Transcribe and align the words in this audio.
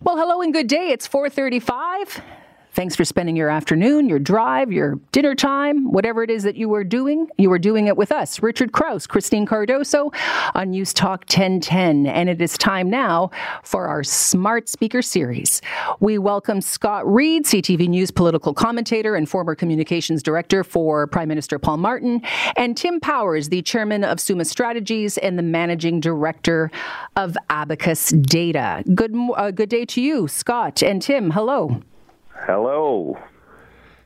Well, 0.00 0.16
hello 0.16 0.42
and 0.42 0.52
good 0.52 0.68
day. 0.68 0.90
It's 0.90 1.08
435. 1.08 2.22
Thanks 2.78 2.94
for 2.94 3.04
spending 3.04 3.34
your 3.34 3.48
afternoon, 3.48 4.08
your 4.08 4.20
drive, 4.20 4.70
your 4.70 5.00
dinner 5.10 5.34
time, 5.34 5.90
whatever 5.90 6.22
it 6.22 6.30
is 6.30 6.44
that 6.44 6.54
you 6.54 6.68
were 6.68 6.84
doing. 6.84 7.26
You 7.36 7.50
were 7.50 7.58
doing 7.58 7.88
it 7.88 7.96
with 7.96 8.12
us, 8.12 8.40
Richard 8.40 8.70
Crouse, 8.70 9.04
Christine 9.04 9.46
Cardoso 9.46 10.14
on 10.54 10.70
News 10.70 10.94
Talk 10.94 11.22
1010. 11.22 12.06
And 12.06 12.28
it 12.28 12.40
is 12.40 12.56
time 12.56 12.88
now 12.88 13.32
for 13.64 13.88
our 13.88 14.04
Smart 14.04 14.68
Speaker 14.68 15.02
series. 15.02 15.60
We 15.98 16.18
welcome 16.18 16.60
Scott 16.60 17.04
Reid, 17.12 17.46
CTV 17.46 17.88
News 17.88 18.12
political 18.12 18.54
commentator 18.54 19.16
and 19.16 19.28
former 19.28 19.56
communications 19.56 20.22
director 20.22 20.62
for 20.62 21.08
Prime 21.08 21.26
Minister 21.26 21.58
Paul 21.58 21.78
Martin, 21.78 22.22
and 22.56 22.76
Tim 22.76 23.00
Powers, 23.00 23.48
the 23.48 23.60
chairman 23.62 24.04
of 24.04 24.20
Summa 24.20 24.44
Strategies 24.44 25.18
and 25.18 25.36
the 25.36 25.42
managing 25.42 25.98
director 25.98 26.70
of 27.16 27.36
Abacus 27.50 28.10
Data. 28.10 28.84
Good, 28.94 29.16
uh, 29.36 29.50
good 29.50 29.68
day 29.68 29.84
to 29.86 30.00
you, 30.00 30.28
Scott 30.28 30.80
and 30.80 31.02
Tim. 31.02 31.32
Hello. 31.32 31.82
Hello. 32.46 33.18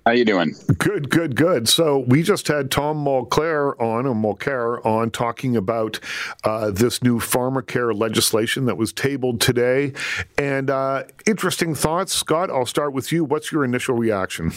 How 0.04 0.12
you 0.12 0.24
doing? 0.24 0.56
Good, 0.78 1.10
good, 1.10 1.36
good. 1.36 1.68
So 1.68 1.98
we 1.98 2.24
just 2.24 2.48
had 2.48 2.72
Tom 2.72 3.04
Mulcair 3.04 3.80
on, 3.80 4.04
or 4.04 4.14
Mulcair 4.14 4.84
on, 4.84 5.10
talking 5.10 5.56
about 5.56 6.00
uh, 6.42 6.72
this 6.72 7.04
new 7.04 7.20
pharmacare 7.20 7.96
legislation 7.96 8.64
that 8.64 8.76
was 8.76 8.92
tabled 8.92 9.40
today. 9.40 9.92
And 10.36 10.70
uh, 10.70 11.04
interesting 11.24 11.76
thoughts, 11.76 12.12
Scott. 12.12 12.50
I'll 12.50 12.66
start 12.66 12.92
with 12.92 13.12
you. 13.12 13.22
What's 13.22 13.52
your 13.52 13.64
initial 13.64 13.94
reaction? 13.94 14.52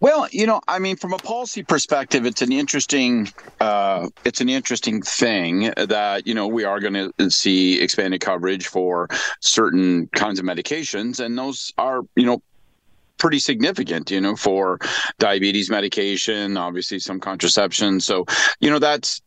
Well, 0.00 0.28
you 0.32 0.46
know, 0.46 0.60
I 0.66 0.78
mean, 0.78 0.96
from 0.96 1.12
a 1.12 1.18
policy 1.18 1.62
perspective, 1.62 2.24
it's 2.24 2.40
an 2.40 2.52
interesting, 2.52 3.28
uh, 3.60 4.08
it's 4.24 4.40
an 4.40 4.48
interesting 4.48 5.02
thing 5.02 5.72
that 5.76 6.26
you 6.26 6.34
know 6.34 6.48
we 6.48 6.64
are 6.64 6.80
going 6.80 7.12
to 7.18 7.30
see 7.30 7.80
expanded 7.80 8.22
coverage 8.22 8.66
for 8.66 9.08
certain 9.42 10.08
kinds 10.14 10.38
of 10.38 10.46
medications, 10.46 11.20
and 11.24 11.36
those 11.36 11.72
are 11.76 12.02
you 12.16 12.24
know 12.24 12.42
pretty 13.18 13.38
significant, 13.38 14.10
you 14.10 14.20
know, 14.20 14.34
for 14.34 14.78
diabetes 15.18 15.70
medication, 15.70 16.56
obviously 16.56 16.98
some 16.98 17.20
contraception. 17.20 18.00
So, 18.00 18.24
you 18.60 18.70
know, 18.70 18.78
that's 18.78 19.20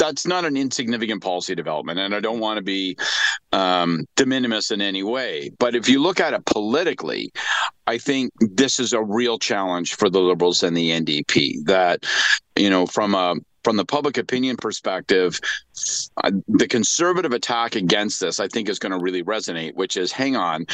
that's 0.00 0.26
not 0.26 0.44
an 0.44 0.56
insignificant 0.56 1.22
policy 1.22 1.54
development, 1.54 1.98
and 1.98 2.14
I 2.14 2.20
don't 2.20 2.40
want 2.40 2.56
to 2.56 2.62
be 2.62 2.96
um, 3.52 4.06
de 4.16 4.24
minimis 4.24 4.70
in 4.70 4.80
any 4.80 5.02
way. 5.02 5.50
But 5.58 5.76
if 5.76 5.88
you 5.88 6.00
look 6.00 6.20
at 6.20 6.32
it 6.32 6.44
politically, 6.46 7.32
I 7.86 7.98
think 7.98 8.32
this 8.40 8.80
is 8.80 8.94
a 8.94 9.02
real 9.02 9.38
challenge 9.38 9.94
for 9.94 10.08
the 10.08 10.20
Liberals 10.20 10.62
and 10.62 10.76
the 10.76 10.90
NDP. 10.90 11.66
That 11.66 12.04
you 12.56 12.70
know, 12.70 12.86
from 12.86 13.14
a 13.14 13.36
from 13.64 13.76
the 13.76 13.84
public 13.84 14.18
opinion 14.18 14.56
perspective, 14.56 15.40
the 16.48 16.66
conservative 16.68 17.32
attack 17.32 17.76
against 17.76 18.20
this, 18.20 18.40
I 18.40 18.48
think, 18.48 18.68
is 18.68 18.78
going 18.78 18.92
to 18.92 18.98
really 18.98 19.22
resonate, 19.22 19.74
which 19.74 19.96
is 19.96 20.12
hang 20.12 20.36
on, 20.36 20.66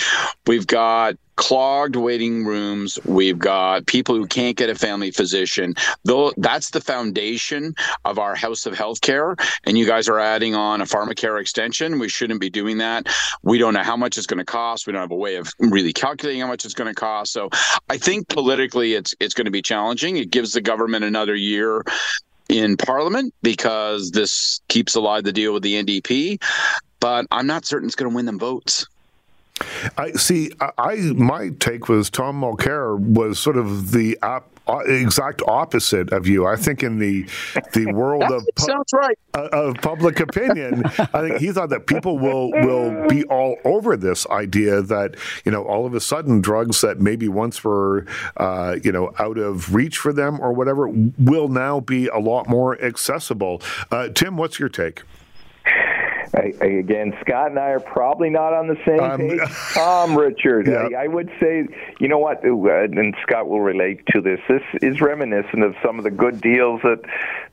we've 0.46 0.66
got 0.66 1.16
clogged 1.36 1.96
waiting 1.96 2.44
rooms, 2.44 2.98
we've 3.04 3.38
got 3.38 3.86
people 3.86 4.14
who 4.14 4.26
can't 4.26 4.56
get 4.56 4.70
a 4.70 4.74
family 4.74 5.10
physician. 5.10 5.74
Though 6.04 6.32
that's 6.38 6.70
the 6.70 6.80
foundation 6.80 7.74
of 8.04 8.18
our 8.18 8.34
house 8.34 8.66
of 8.66 8.74
healthcare, 8.74 9.38
and 9.64 9.76
you 9.76 9.86
guys 9.86 10.08
are 10.08 10.18
adding 10.18 10.54
on 10.54 10.80
a 10.80 10.84
pharmacare 10.84 11.40
extension. 11.40 11.98
We 11.98 12.08
shouldn't 12.08 12.40
be 12.40 12.50
doing 12.50 12.78
that. 12.78 13.08
We 13.42 13.58
don't 13.58 13.74
know 13.74 13.82
how 13.82 13.96
much 13.96 14.16
it's 14.16 14.26
going 14.26 14.38
to 14.38 14.44
cost. 14.44 14.86
We 14.86 14.92
don't 14.92 15.02
have 15.02 15.10
a 15.10 15.16
way 15.16 15.36
of 15.36 15.52
really 15.58 15.92
calculating 15.92 16.40
how 16.40 16.48
much 16.48 16.64
it's 16.64 16.74
going 16.74 16.92
to 16.92 16.98
cost. 16.98 17.32
So 17.32 17.50
I 17.88 17.98
think 17.98 18.28
politically 18.28 18.94
it's 18.94 19.14
it's 19.20 19.34
going 19.34 19.44
to 19.44 19.50
be 19.50 19.62
challenging. 19.62 20.16
It 20.16 20.30
gives 20.30 20.52
the 20.52 20.62
government 20.62 21.04
another 21.04 21.34
year 21.34 21.84
in 22.48 22.76
Parliament 22.76 23.34
because 23.42 24.10
this 24.10 24.60
keeps 24.68 24.94
alive 24.94 25.24
the 25.24 25.32
deal 25.32 25.52
with 25.52 25.62
the 25.62 25.82
NDP, 25.82 26.42
but 27.00 27.26
I'm 27.30 27.46
not 27.46 27.64
certain 27.64 27.86
it's 27.86 27.96
going 27.96 28.10
to 28.10 28.14
win 28.16 28.26
them 28.26 28.38
votes. 28.38 28.86
I 29.96 30.12
see. 30.12 30.52
I 30.60 30.96
my 31.14 31.50
take 31.60 31.88
was 31.88 32.10
Tom 32.10 32.40
Mulcair 32.40 32.98
was 32.98 33.38
sort 33.38 33.56
of 33.56 33.92
the 33.92 34.18
op, 34.22 34.50
exact 34.86 35.42
opposite 35.46 36.12
of 36.12 36.26
you. 36.26 36.46
I 36.46 36.56
think 36.56 36.82
in 36.82 36.98
the 36.98 37.26
the 37.72 37.92
world 37.94 38.24
of 38.24 38.44
pu- 38.56 38.64
sounds 38.64 38.92
right 38.92 39.18
uh, 39.34 39.48
of 39.52 39.76
public 39.76 40.20
opinion, 40.20 40.82
I 40.98 41.20
think 41.20 41.38
he 41.38 41.52
thought 41.52 41.70
that 41.70 41.86
people 41.86 42.18
will 42.18 42.50
will 42.50 43.08
be 43.08 43.24
all 43.24 43.56
over 43.64 43.96
this 43.96 44.26
idea 44.28 44.82
that 44.82 45.16
you 45.44 45.52
know 45.52 45.64
all 45.64 45.86
of 45.86 45.94
a 45.94 46.00
sudden 46.00 46.40
drugs 46.40 46.80
that 46.82 47.00
maybe 47.00 47.28
once 47.28 47.64
were 47.64 48.06
uh, 48.36 48.76
you 48.82 48.92
know 48.92 49.12
out 49.18 49.38
of 49.38 49.74
reach 49.74 49.98
for 49.98 50.12
them 50.12 50.40
or 50.40 50.52
whatever 50.52 50.88
will 50.88 51.48
now 51.48 51.80
be 51.80 52.08
a 52.08 52.18
lot 52.18 52.48
more 52.48 52.80
accessible. 52.82 53.62
Uh, 53.90 54.08
Tim, 54.08 54.36
what's 54.36 54.58
your 54.58 54.68
take? 54.68 55.02
I, 56.34 56.52
I, 56.60 56.66
again, 56.66 57.16
Scott 57.20 57.50
and 57.50 57.58
I 57.58 57.70
are 57.70 57.80
probably 57.80 58.30
not 58.30 58.52
on 58.52 58.66
the 58.66 58.76
same 58.86 59.00
um, 59.00 59.18
page. 59.18 59.40
Tom, 59.74 60.16
Richard, 60.16 60.66
yeah. 60.66 60.88
I, 60.98 61.04
I, 61.04 61.06
would 61.06 61.30
say, 61.40 61.66
you 62.00 62.08
know 62.08 62.18
what, 62.18 62.44
uh, 62.44 62.50
and 62.50 63.14
Scott 63.22 63.48
will 63.48 63.60
relate 63.60 64.00
to 64.14 64.20
this. 64.20 64.40
This 64.48 64.62
is 64.82 65.00
reminiscent 65.00 65.62
of 65.62 65.74
some 65.84 65.98
of 65.98 66.04
the 66.04 66.10
good 66.10 66.40
deals 66.40 66.80
that 66.82 67.00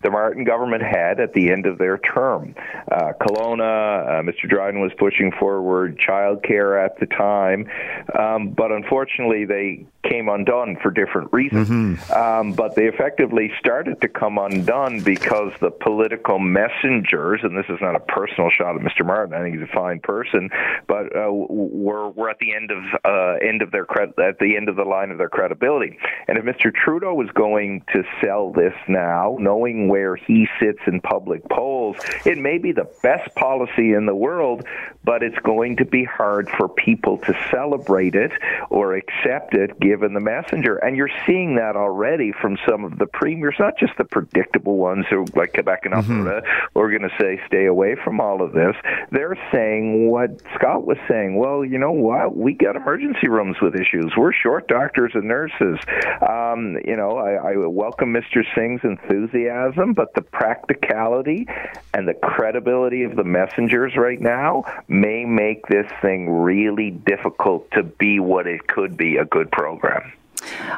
the 0.02 0.10
Martin 0.10 0.44
government 0.44 0.84
had 0.84 1.20
at 1.20 1.34
the 1.34 1.52
end 1.52 1.66
of 1.66 1.78
their 1.78 1.98
term. 1.98 2.56
Uh, 2.92 3.14
Kelowna, 3.22 4.20
uh, 4.20 4.22
Mr. 4.22 4.50
Dryden 4.50 4.82
was 4.82 4.92
pushing 4.98 5.32
forward 5.40 5.98
child 6.00 6.44
care 6.44 6.78
at 6.78 7.00
the 7.00 7.06
time, 7.06 7.70
um, 8.18 8.50
but 8.50 8.72
unfortunately 8.72 9.46
they 9.46 9.86
came 10.03 10.30
undone 10.30 10.78
for 10.81 10.91
different 10.91 11.31
reasons. 11.31 11.69
Mm-hmm. 11.69 12.14
Um, 12.14 12.53
but 12.53 12.75
they 12.75 12.86
effectively 12.86 13.52
started 13.59 14.02
to 14.02 14.08
come 14.08 14.38
undone 14.38 15.02
because 15.02 15.53
the 15.59 15.72
political 15.72 16.40
messengers, 16.40 17.40
and 17.44 17.58
this 17.58 17.66
is 17.69 17.80
not 17.81 17.96
a 17.96 18.00
personal 18.00 18.50
shot 18.50 18.75
at 18.75 18.81
Mr. 18.81 19.06
Martin, 19.06 19.34
I 19.34 19.42
think 19.42 19.56
he's 19.56 19.68
a 19.68 19.74
fine 19.74 20.00
person, 20.00 20.50
but 20.88 21.16
uh, 21.16 21.31
we're, 21.31 22.09
we're 22.09 22.30
at 22.30 22.40
the 22.40 22.53
end 22.53 22.72
of 22.72 22.84
uh, 23.06 23.38
end 23.46 23.62
of 23.62 23.72
their 23.72 23.86
cred- 23.86 24.19
at 24.19 24.40
the 24.40 24.56
end 24.58 24.69
of 24.69 24.75
the 24.75 24.84
line 24.84 25.12
of 25.12 25.18
their 25.18 25.30
credibility. 25.30 25.97
And 26.28 26.38
if 26.38 26.44
Mr. 26.44 26.74
Trudeau 26.74 27.13
was 27.13 27.30
going 27.34 27.84
to 27.94 28.03
sell 28.22 28.52
this 28.52 28.74
now, 28.88 29.38
knowing 29.40 29.88
where 29.88 30.16
he 30.16 30.47
sits 30.59 30.80
in 30.86 31.02
public 31.02 31.47
polls, 31.50 31.97
it 32.25 32.38
may 32.38 32.58
be 32.58 32.72
the 32.72 32.90
best 33.02 33.34
policy 33.36 33.94
in 33.94 34.06
the 34.06 34.16
world, 34.16 34.66
but 35.03 35.24
it's 35.24 35.40
going 35.40 35.78
to 35.78 35.86
be 35.86 36.03
hard 36.03 36.50
for 36.58 36.68
people 36.68 37.18
to 37.19 37.34
celebrate 37.52 38.16
it 38.16 38.31
or 38.69 38.96
accept 38.96 39.53
it 39.53 39.80
given 39.80 39.93
the 40.02 40.20
messenger. 40.20 40.78
And 40.78 40.98
you're 40.98 41.12
seeing 41.26 41.56
that 41.56 41.76
already 41.76 42.31
from 42.31 42.58
some 42.68 42.84
of 42.84 42.98
the 42.98 43.06
premiers, 43.06 43.56
not 43.59 43.78
just 43.78 43.94
the 43.98 44.06
predictable 44.06 44.78
ones 44.78 45.06
who, 45.09 45.26
like 45.36 45.54
Quebec 45.54 45.81
and. 45.86 45.94
Alberta, 45.94 46.42
mm-hmm. 46.42 46.80
are 46.80 46.90
going 46.90 47.04
to 47.04 47.16
say, 47.20 47.40
stay 47.46 47.66
away 47.66 47.96
from 48.04 48.20
all 48.20 48.42
of 48.42 48.54
this. 48.54 48.76
They're 49.12 49.38
saying 49.52 50.09
what 50.09 50.42
Scott 50.56 50.86
was 50.86 50.98
saying. 51.08 51.38
Well, 51.38 51.64
you 51.64 51.78
know 51.78 51.92
what? 51.92 52.36
We 52.36 52.54
got 52.54 52.76
emergency 52.76 53.28
rooms 53.28 53.58
with 53.62 53.76
issues. 53.76 54.14
We're 54.18 54.34
short 54.34 54.68
doctors 54.68 55.12
and 55.14 55.28
nurses. 55.28 55.80
Um, 56.28 56.78
you 56.86 56.96
know, 56.96 57.18
I, 57.18 57.54
I 57.54 57.68
welcome 57.68 58.14
Mr. 58.14 58.44
Singh's 58.56 58.81
enthusiasm 58.84 59.94
but 59.94 60.14
the 60.14 60.22
practicality 60.22 61.48
and 61.94 62.08
the 62.08 62.14
credibility 62.14 63.04
of 63.04 63.16
the 63.16 63.24
messengers 63.24 63.94
right 63.96 64.20
now 64.20 64.64
may 64.88 65.25
make 65.25 65.68
this 65.68 65.90
thing 66.02 66.30
really 66.30 66.92
difficult 66.92 67.70
to 67.72 67.84
be 67.84 68.20
what 68.20 68.48
it 68.48 68.68
could 68.68 68.98
be 68.98 69.18
a 69.18 69.25
good 69.25 69.52
program. 69.52 69.83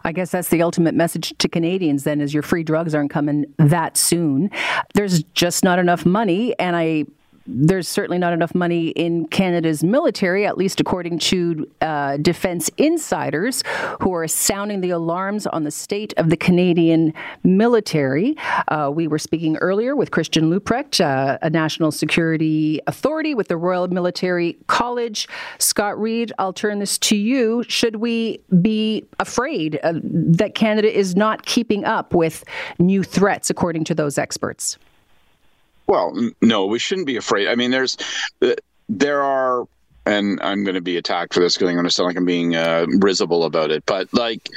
I 0.04 0.12
guess 0.12 0.32
that's 0.32 0.50
the 0.50 0.62
ultimate 0.62 0.94
message 0.94 1.34
to 1.40 1.48
Canadians 1.48 2.04
then 2.04 2.22
is 2.22 2.34
your 2.34 2.44
free 2.44 2.64
drugs 2.64 2.94
aren't 2.94 3.12
coming 3.12 3.46
that 3.58 3.98
soon. 3.98 4.52
There's 4.94 5.24
just 5.34 5.64
not 5.64 5.80
enough 5.80 6.06
money 6.06 6.58
and 6.60 6.76
I 6.76 7.06
there's 7.48 7.88
certainly 7.88 8.18
not 8.18 8.34
enough 8.34 8.56
money 8.56 8.90
in 8.90 9.28
Canada's 9.28 9.84
military, 9.84 10.46
at 10.46 10.58
least 10.58 10.80
according 10.80 11.20
to 11.20 11.70
uh, 11.82 12.18
defense 12.18 12.70
insiders 12.78 13.64
who 14.02 14.14
are 14.14 14.28
sounding 14.28 14.82
the 14.82 14.90
alarms 14.90 15.46
on 15.48 15.64
the 15.64 15.72
state 15.72 16.14
of 16.18 16.30
the 16.30 16.38
Canadian 16.38 17.14
military. 17.44 18.36
Uh, 18.68 18.92
we 18.94 19.08
were 19.08 19.20
speaking 19.20 19.58
earlier 19.58 19.96
with 19.96 20.12
Christian 20.12 20.50
Leuprecht, 20.50 21.02
uh, 21.02 21.38
a 21.42 21.50
national 21.50 21.92
security 21.92 22.82
authority 22.88 23.36
with 23.36 23.48
the 23.48 23.58
Royal 23.58 23.88
Military 23.88 24.58
College. 24.68 25.28
Scott 25.60 26.00
Reid, 26.00 26.32
I'll 26.40 26.53
turn 26.53 26.80
this 26.80 26.98
to 27.00 27.16
you. 27.16 27.64
Should 27.68 27.98
we 27.98 28.40
be 28.62 29.06
afraid 29.20 29.80
uh, 29.84 29.94
that 30.03 30.56
Canada 30.56 30.91
is 30.91 31.16
not 31.16 31.46
keeping 31.46 31.86
up 31.86 32.14
with 32.14 32.44
new 32.80 33.03
threats, 33.03 33.50
according 33.50 33.84
to 33.86 33.96
those 33.96 34.18
experts? 34.18 34.78
Well, 35.87 36.14
no, 36.41 36.66
we 36.66 36.79
shouldn't 36.79 37.08
be 37.08 37.17
afraid. 37.17 37.47
I 37.47 37.55
mean, 37.55 37.72
there's 37.72 37.97
uh, 38.41 38.53
there 38.90 39.22
are, 39.22 39.67
and 40.05 40.40
I'm 40.41 40.64
going 40.64 40.76
to 40.76 40.82
be 40.82 40.97
attacked 40.97 41.34
for 41.34 41.40
this 41.40 41.55
because 41.55 41.70
I'm 41.70 41.76
going 41.76 41.85
to 41.85 41.91
sound 41.91 42.08
like 42.08 42.17
I'm 42.17 42.26
being 42.26 42.55
uh, 42.55 42.85
risible 42.99 43.43
about 43.43 43.72
it, 43.72 43.85
but 43.85 44.11
like 44.14 44.49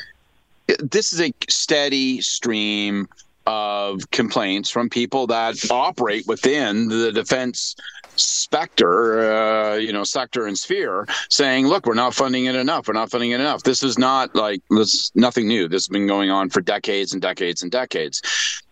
this 0.79 1.13
is 1.13 1.21
a 1.21 1.33
steady 1.49 2.21
stream 2.21 3.09
of 3.47 4.11
complaints 4.11 4.69
from 4.69 4.91
people 4.91 5.27
that 5.27 5.57
operate 5.71 6.27
within 6.27 6.89
the 6.89 7.11
defense 7.11 7.75
specter, 8.17 9.33
uh, 9.33 9.75
you 9.77 9.93
know, 9.93 10.05
sector 10.05 10.47
and 10.47 10.59
sphere, 10.59 11.07
saying, 11.31 11.67
"Look, 11.67 11.87
we're 11.87 11.95
not 11.95 12.15
funding 12.15 12.45
it 12.45 12.55
enough. 12.55 12.89
We're 12.89 12.95
not 12.95 13.11
funding 13.11 13.31
it 13.31 13.41
enough." 13.41 13.63
This 13.63 13.83
is 13.83 13.99
not 13.99 14.35
like 14.35 14.61
this. 14.71 15.11
Nothing 15.15 15.49
new. 15.49 15.69
This 15.69 15.85
has 15.85 15.89
been 15.89 16.07
going 16.07 16.31
on 16.31 16.51
for 16.51 16.61
decades 16.61 17.13
and 17.13 17.23
decades 17.23 17.63
and 17.63 17.73
decades. 17.73 18.21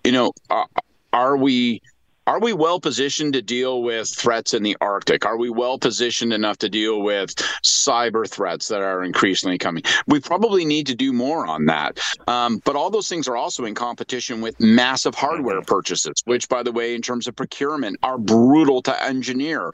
You 0.04 0.12
know, 0.12 0.32
uh, 0.50 0.64
are 1.12 1.36
we 1.38 1.80
are 2.26 2.40
we 2.40 2.52
well 2.52 2.80
positioned 2.80 3.34
to 3.34 3.42
deal 3.42 3.82
with 3.82 4.08
threats 4.08 4.52
in 4.52 4.62
the 4.62 4.76
Arctic? 4.80 5.24
Are 5.24 5.36
we 5.36 5.48
well 5.48 5.78
positioned 5.78 6.32
enough 6.32 6.58
to 6.58 6.68
deal 6.68 7.00
with 7.02 7.34
cyber 7.64 8.28
threats 8.28 8.68
that 8.68 8.82
are 8.82 9.04
increasingly 9.04 9.58
coming? 9.58 9.84
We 10.06 10.20
probably 10.20 10.64
need 10.64 10.88
to 10.88 10.94
do 10.94 11.12
more 11.12 11.46
on 11.46 11.66
that. 11.66 12.00
Um, 12.26 12.60
but 12.64 12.74
all 12.74 12.90
those 12.90 13.08
things 13.08 13.28
are 13.28 13.36
also 13.36 13.64
in 13.64 13.74
competition 13.74 14.40
with 14.40 14.58
massive 14.58 15.14
hardware 15.14 15.62
purchases, 15.62 16.22
which, 16.24 16.48
by 16.48 16.62
the 16.62 16.72
way, 16.72 16.94
in 16.94 17.02
terms 17.02 17.28
of 17.28 17.36
procurement, 17.36 17.98
are 18.02 18.18
brutal 18.18 18.82
to 18.82 19.04
engineer. 19.04 19.70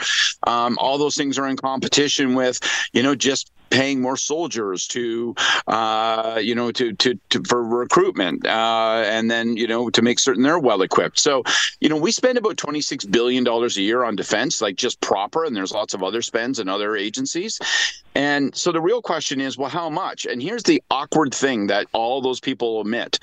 Um, 0.46 0.76
all 0.78 0.98
those 0.98 1.14
things 1.14 1.38
are 1.38 1.48
in 1.48 1.56
competition 1.56 2.34
with, 2.34 2.58
you 2.92 3.02
know, 3.02 3.14
just 3.14 3.50
paying 3.72 4.00
more 4.00 4.16
soldiers 4.16 4.86
to, 4.88 5.34
uh, 5.66 6.38
you 6.40 6.54
know, 6.54 6.70
to, 6.70 6.92
to, 6.92 7.18
to 7.30 7.42
for 7.44 7.64
recruitment, 7.64 8.46
uh, 8.46 9.02
and 9.06 9.30
then 9.30 9.56
you 9.56 9.66
know 9.66 9.90
to 9.90 10.02
make 10.02 10.18
certain 10.18 10.42
they're 10.42 10.58
well 10.58 10.82
equipped. 10.82 11.18
So, 11.18 11.42
you 11.80 11.88
know, 11.88 11.96
we 11.96 12.12
spend 12.12 12.38
about 12.38 12.56
twenty 12.56 12.80
six 12.80 13.04
billion 13.04 13.44
dollars 13.44 13.76
a 13.76 13.82
year 13.82 14.04
on 14.04 14.14
defense, 14.14 14.60
like 14.60 14.76
just 14.76 15.00
proper, 15.00 15.44
and 15.44 15.56
there's 15.56 15.72
lots 15.72 15.94
of 15.94 16.02
other 16.02 16.22
spends 16.22 16.58
and 16.58 16.68
other 16.70 16.96
agencies. 16.96 17.58
And 18.14 18.54
so 18.54 18.72
the 18.72 18.80
real 18.80 19.00
question 19.00 19.40
is, 19.40 19.56
well, 19.56 19.70
how 19.70 19.88
much? 19.88 20.26
And 20.26 20.42
here's 20.42 20.62
the 20.64 20.82
awkward 20.90 21.34
thing 21.34 21.68
that 21.68 21.86
all 21.92 22.20
those 22.20 22.40
people 22.40 22.78
omit. 22.78 23.18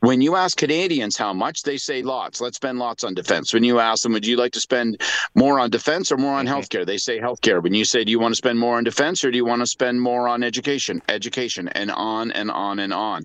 When 0.00 0.20
you 0.20 0.36
ask 0.36 0.56
Canadians 0.56 1.16
how 1.16 1.32
much, 1.32 1.64
they 1.64 1.76
say 1.76 2.02
lots. 2.02 2.40
Let's 2.40 2.56
spend 2.56 2.78
lots 2.78 3.02
on 3.02 3.14
defense. 3.14 3.52
When 3.52 3.64
you 3.64 3.80
ask 3.80 4.04
them, 4.04 4.12
would 4.12 4.26
you 4.26 4.36
like 4.36 4.52
to 4.52 4.60
spend 4.60 5.00
more 5.34 5.58
on 5.58 5.70
defense 5.70 6.12
or 6.12 6.16
more 6.16 6.34
on 6.34 6.46
mm-hmm. 6.46 6.54
healthcare? 6.54 6.86
They 6.86 6.98
say 6.98 7.18
healthcare. 7.18 7.60
When 7.60 7.74
you 7.74 7.84
say, 7.84 8.04
do 8.04 8.12
you 8.12 8.20
want 8.20 8.32
to 8.32 8.36
spend 8.36 8.60
more 8.60 8.76
on 8.76 8.84
defense 8.84 9.24
or 9.24 9.32
do 9.32 9.36
you 9.36 9.44
want 9.44 9.60
to 9.60 9.66
spend 9.66 10.00
more 10.00 10.28
on 10.28 10.44
education? 10.44 11.02
Education, 11.08 11.68
and 11.68 11.90
on 11.90 12.30
and 12.30 12.50
on 12.50 12.78
and 12.78 12.92
on. 12.92 13.24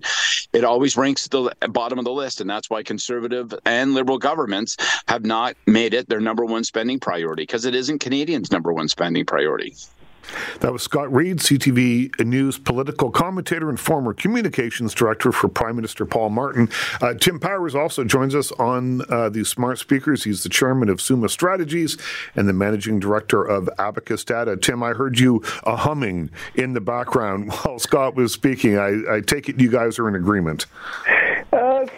It 0.52 0.64
always 0.64 0.96
ranks 0.96 1.26
at 1.26 1.30
the 1.30 1.54
bottom 1.68 1.98
of 1.98 2.04
the 2.04 2.12
list, 2.12 2.40
and 2.40 2.50
that's 2.50 2.68
why 2.68 2.82
conservative 2.82 3.54
and 3.64 3.94
liberal 3.94 4.18
governments 4.18 4.76
have 5.06 5.24
not 5.24 5.56
made 5.66 5.94
it 5.94 6.08
their 6.08 6.20
number 6.20 6.44
one 6.44 6.64
spending 6.64 6.98
priority 6.98 7.42
because 7.42 7.64
it 7.64 7.74
isn't 7.74 8.00
Canadians' 8.00 8.50
number 8.50 8.72
one 8.72 8.88
spending 8.88 9.24
priority. 9.24 9.74
That 10.60 10.72
was 10.72 10.82
Scott 10.82 11.12
Reid, 11.12 11.38
CTV 11.38 12.24
News 12.24 12.58
political 12.58 13.10
commentator 13.10 13.68
and 13.68 13.78
former 13.78 14.14
communications 14.14 14.94
director 14.94 15.32
for 15.32 15.48
Prime 15.48 15.76
Minister 15.76 16.06
Paul 16.06 16.30
Martin. 16.30 16.68
Uh, 17.00 17.14
Tim 17.14 17.38
Powers 17.38 17.74
also 17.74 18.04
joins 18.04 18.34
us 18.34 18.50
on 18.52 19.02
uh, 19.10 19.28
the 19.28 19.44
smart 19.44 19.78
speakers. 19.78 20.24
He's 20.24 20.42
the 20.42 20.48
chairman 20.48 20.88
of 20.88 21.00
Summa 21.00 21.28
Strategies 21.28 21.98
and 22.34 22.48
the 22.48 22.52
managing 22.52 23.00
director 23.00 23.44
of 23.44 23.68
Abacus 23.78 24.24
Data. 24.24 24.56
Tim, 24.56 24.82
I 24.82 24.92
heard 24.92 25.18
you 25.18 25.42
uh, 25.64 25.76
humming 25.76 26.30
in 26.54 26.72
the 26.72 26.80
background 26.80 27.52
while 27.62 27.78
Scott 27.78 28.14
was 28.14 28.32
speaking. 28.32 28.78
I, 28.78 29.16
I 29.16 29.20
take 29.20 29.48
it 29.48 29.60
you 29.60 29.70
guys 29.70 29.98
are 29.98 30.08
in 30.08 30.14
agreement. 30.14 30.66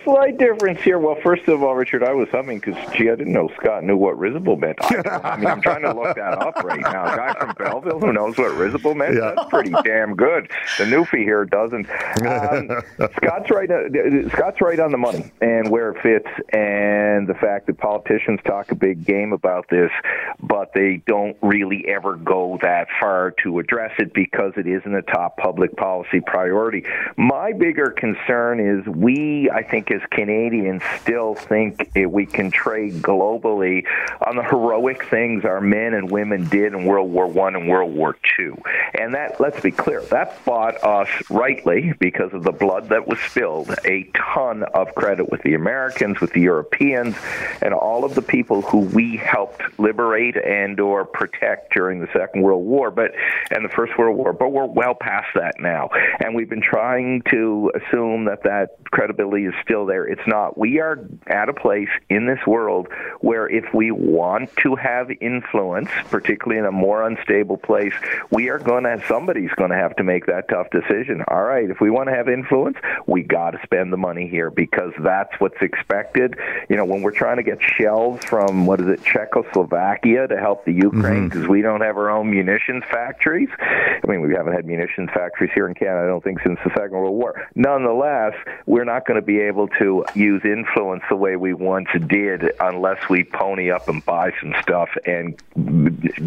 Slight 0.06 0.38
difference 0.38 0.80
here. 0.82 1.00
Well, 1.00 1.16
first 1.20 1.48
of 1.48 1.64
all, 1.64 1.74
Richard, 1.74 2.04
I 2.04 2.12
was 2.12 2.28
humming 2.30 2.60
because, 2.60 2.76
gee, 2.94 3.10
I 3.10 3.16
didn't 3.16 3.32
know 3.32 3.50
Scott 3.60 3.82
knew 3.82 3.96
what 3.96 4.16
risible 4.16 4.56
meant. 4.56 4.78
I, 4.80 5.20
I, 5.24 5.36
mean, 5.36 5.48
I'm 5.48 5.60
trying 5.60 5.82
to 5.82 5.92
look 5.92 6.14
that 6.14 6.38
up 6.38 6.54
right 6.62 6.80
now. 6.80 7.12
A 7.12 7.16
guy 7.16 7.34
from 7.34 7.54
Belleville 7.54 7.98
who 7.98 8.12
knows 8.12 8.38
what 8.38 8.54
risible 8.56 8.94
meant? 8.94 9.16
Yeah. 9.16 9.32
That's 9.34 9.50
pretty 9.50 9.74
damn 9.84 10.14
good. 10.14 10.48
The 10.78 10.84
newfie 10.84 11.24
here 11.24 11.44
doesn't. 11.44 11.90
Um, 12.24 12.82
Scott's 13.16 13.50
right. 13.50 13.68
Uh, 13.68 14.28
Scott's 14.30 14.60
right 14.60 14.78
on 14.78 14.92
the 14.92 14.96
money 14.96 15.32
and 15.40 15.72
where 15.72 15.90
it 15.90 16.00
fits, 16.02 16.28
and 16.52 17.26
the 17.26 17.34
fact 17.34 17.66
that 17.66 17.78
politicians 17.78 18.38
talk 18.46 18.70
a 18.70 18.76
big 18.76 19.04
game 19.04 19.32
about 19.32 19.68
this, 19.70 19.90
but 20.38 20.72
they 20.72 21.02
don't 21.08 21.36
really 21.42 21.84
ever 21.88 22.14
go 22.14 22.60
that 22.62 22.86
far 23.00 23.34
to 23.42 23.58
address 23.58 23.90
it 23.98 24.14
because 24.14 24.52
it 24.56 24.68
isn't 24.68 24.94
a 24.94 25.02
top 25.02 25.36
public 25.36 25.76
policy 25.76 26.20
priority. 26.20 26.84
My 27.16 27.52
bigger 27.52 27.90
concern 27.90 28.60
is 28.60 28.86
we 28.86 29.50
I 29.52 29.62
think, 29.62 29.90
Canadians, 30.10 30.82
still 31.00 31.34
think 31.34 31.90
we 32.08 32.26
can 32.26 32.50
trade 32.50 32.94
globally 32.94 33.84
on 34.26 34.36
the 34.36 34.42
heroic 34.42 35.04
things 35.08 35.44
our 35.44 35.60
men 35.60 35.94
and 35.94 36.10
women 36.10 36.48
did 36.48 36.72
in 36.72 36.84
World 36.84 37.10
War 37.10 37.26
One 37.26 37.54
and 37.56 37.68
World 37.68 37.94
War 37.94 38.16
Two. 38.36 38.56
And 38.94 39.14
that, 39.14 39.40
let's 39.40 39.60
be 39.60 39.70
clear, 39.70 40.02
that 40.06 40.44
bought 40.44 40.82
us 40.82 41.08
rightly 41.30 41.92
because 41.98 42.32
of 42.32 42.42
the 42.42 42.52
blood 42.52 42.88
that 42.88 43.06
was 43.06 43.18
spilled 43.20 43.74
a 43.84 44.10
ton 44.34 44.62
of 44.74 44.94
credit 44.94 45.30
with 45.30 45.42
the 45.42 45.54
Americans, 45.54 46.20
with 46.20 46.32
the 46.32 46.40
Europeans, 46.40 47.16
and 47.62 47.72
all 47.74 48.04
of 48.04 48.14
the 48.14 48.22
people 48.22 48.62
who 48.62 48.78
we 48.78 49.16
helped 49.16 49.62
liberate 49.78 50.36
and 50.36 50.80
or 50.80 51.04
protect 51.04 51.72
during 51.74 52.00
the 52.00 52.08
Second 52.12 52.42
World 52.42 52.64
War, 52.64 52.90
but 52.90 53.12
and 53.50 53.64
the 53.64 53.68
First 53.68 53.96
World 53.98 54.16
War. 54.16 54.32
But 54.32 54.50
we're 54.50 54.66
well 54.66 54.94
past 54.94 55.28
that 55.34 55.54
now, 55.60 55.90
and 56.20 56.34
we've 56.34 56.50
been 56.50 56.62
trying 56.62 57.22
to 57.30 57.72
assume 57.74 58.24
that 58.26 58.42
that 58.42 58.76
credibility 58.90 59.46
is 59.46 59.54
still 59.62 59.85
there. 59.86 60.06
It's 60.06 60.26
not. 60.26 60.58
We 60.58 60.80
are 60.80 60.98
at 61.26 61.48
a 61.48 61.54
place 61.54 61.88
in 62.08 62.26
this 62.26 62.40
world 62.46 62.88
where 63.20 63.48
if 63.48 63.72
we 63.72 63.90
want 63.90 64.50
to 64.62 64.74
have 64.76 65.10
influence, 65.20 65.88
particularly 66.10 66.58
in 66.58 66.66
a 66.66 66.72
more 66.72 67.06
unstable 67.06 67.56
place, 67.56 67.94
we 68.30 68.48
are 68.48 68.58
going 68.58 68.84
to, 68.84 69.02
somebody's 69.06 69.52
going 69.56 69.70
to 69.70 69.76
have 69.76 69.96
to 69.96 70.04
make 70.04 70.26
that 70.26 70.48
tough 70.48 70.68
decision. 70.70 71.22
All 71.28 71.44
right, 71.44 71.70
if 71.70 71.80
we 71.80 71.90
want 71.90 72.08
to 72.08 72.14
have 72.14 72.28
influence, 72.28 72.76
we 73.06 73.22
got 73.22 73.52
to 73.52 73.60
spend 73.62 73.92
the 73.92 73.96
money 73.96 74.28
here 74.28 74.50
because 74.50 74.92
that's 74.98 75.32
what's 75.38 75.60
expected. 75.60 76.36
You 76.68 76.76
know, 76.76 76.84
when 76.84 77.02
we're 77.02 77.12
trying 77.12 77.36
to 77.36 77.42
get 77.42 77.58
shells 77.62 78.24
from, 78.24 78.66
what 78.66 78.80
is 78.80 78.88
it, 78.88 79.02
Czechoslovakia 79.04 80.28
to 80.28 80.36
help 80.36 80.64
the 80.64 80.72
Ukraine 80.72 81.28
because 81.28 81.42
mm-hmm. 81.42 81.52
we 81.52 81.62
don't 81.62 81.80
have 81.80 81.96
our 81.96 82.10
own 82.10 82.30
munitions 82.30 82.84
factories. 82.90 83.48
I 83.60 84.00
mean, 84.06 84.20
we 84.20 84.34
haven't 84.34 84.54
had 84.54 84.66
munitions 84.66 85.10
factories 85.14 85.50
here 85.54 85.68
in 85.68 85.74
Canada, 85.74 86.04
I 86.04 86.06
don't 86.06 86.22
think, 86.22 86.40
since 86.42 86.58
the 86.64 86.70
Second 86.70 86.92
World 86.92 87.14
War. 87.14 87.48
Nonetheless, 87.54 88.34
we're 88.66 88.84
not 88.84 89.06
going 89.06 89.20
to 89.20 89.26
be 89.26 89.40
able 89.40 89.68
to 89.78 90.04
use 90.14 90.42
influence 90.44 91.02
the 91.08 91.16
way 91.16 91.36
we 91.36 91.54
once 91.54 91.88
did 92.06 92.52
unless 92.60 93.08
we 93.08 93.24
pony 93.24 93.70
up 93.70 93.88
and 93.88 94.04
buy 94.04 94.32
some 94.40 94.54
stuff 94.62 94.88
and 95.04 95.40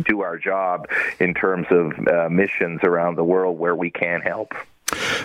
do 0.05 0.21
our 0.21 0.37
job 0.37 0.87
in 1.19 1.33
terms 1.33 1.67
of 1.69 1.91
uh, 2.07 2.29
missions 2.29 2.81
around 2.83 3.15
the 3.15 3.23
world 3.23 3.57
where 3.57 3.75
we 3.75 3.89
can 3.89 4.21
help. 4.21 4.53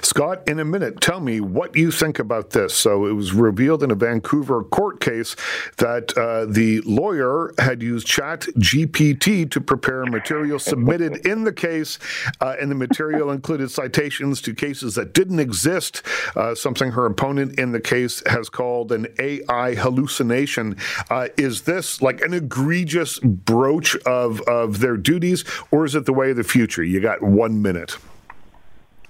Scott, 0.05 0.47
in 0.47 0.61
a 0.61 0.65
minute, 0.65 1.01
tell 1.01 1.19
me 1.19 1.41
what 1.41 1.75
you 1.75 1.91
think 1.91 2.19
about 2.19 2.51
this. 2.51 2.75
So, 2.75 3.07
it 3.07 3.13
was 3.13 3.33
revealed 3.33 3.83
in 3.83 3.91
a 3.91 3.95
Vancouver 3.95 4.63
court 4.63 5.01
case 5.01 5.35
that 5.79 6.17
uh, 6.17 6.45
the 6.45 6.83
lawyer 6.83 7.55
had 7.59 7.83
used 7.83 8.07
Chat 8.07 8.41
GPT 8.59 9.51
to 9.51 9.61
prepare 9.63 10.05
material 10.05 10.59
submitted 10.59 11.27
in 11.27 11.45
the 11.45 11.53
case, 11.53 11.99
uh, 12.43 12.55
and 12.61 12.71
the 12.71 12.75
material 12.75 13.31
included 13.31 13.71
citations 13.71 14.43
to 14.43 14.55
cases 14.55 14.95
that 14.97 15.15
didn't 15.15 15.41
exist, 15.41 16.03
uh, 16.37 16.55
something 16.55 16.93
her 16.93 17.07
opponent 17.07 17.59
in 17.59 17.73
the 17.73 17.81
case 17.81 18.23
has 18.27 18.51
called 18.51 18.93
an 18.93 19.07
AI 19.19 19.75
hallucination. 19.75 20.77
Uh, 21.09 21.29
is 21.39 21.63
this 21.63 22.03
like 22.03 22.21
an 22.21 22.35
egregious 22.35 23.19
broach 23.21 23.97
of, 24.05 24.43
of 24.43 24.81
their 24.81 24.99
duties, 24.99 25.45
or 25.71 25.87
is 25.87 25.95
it 25.95 26.05
the 26.05 26.13
way 26.13 26.31
of 26.31 26.37
the 26.37 26.45
future? 26.45 26.83
You 26.83 27.01
got 27.01 27.23
one 27.23 27.63
minute. 27.63 27.97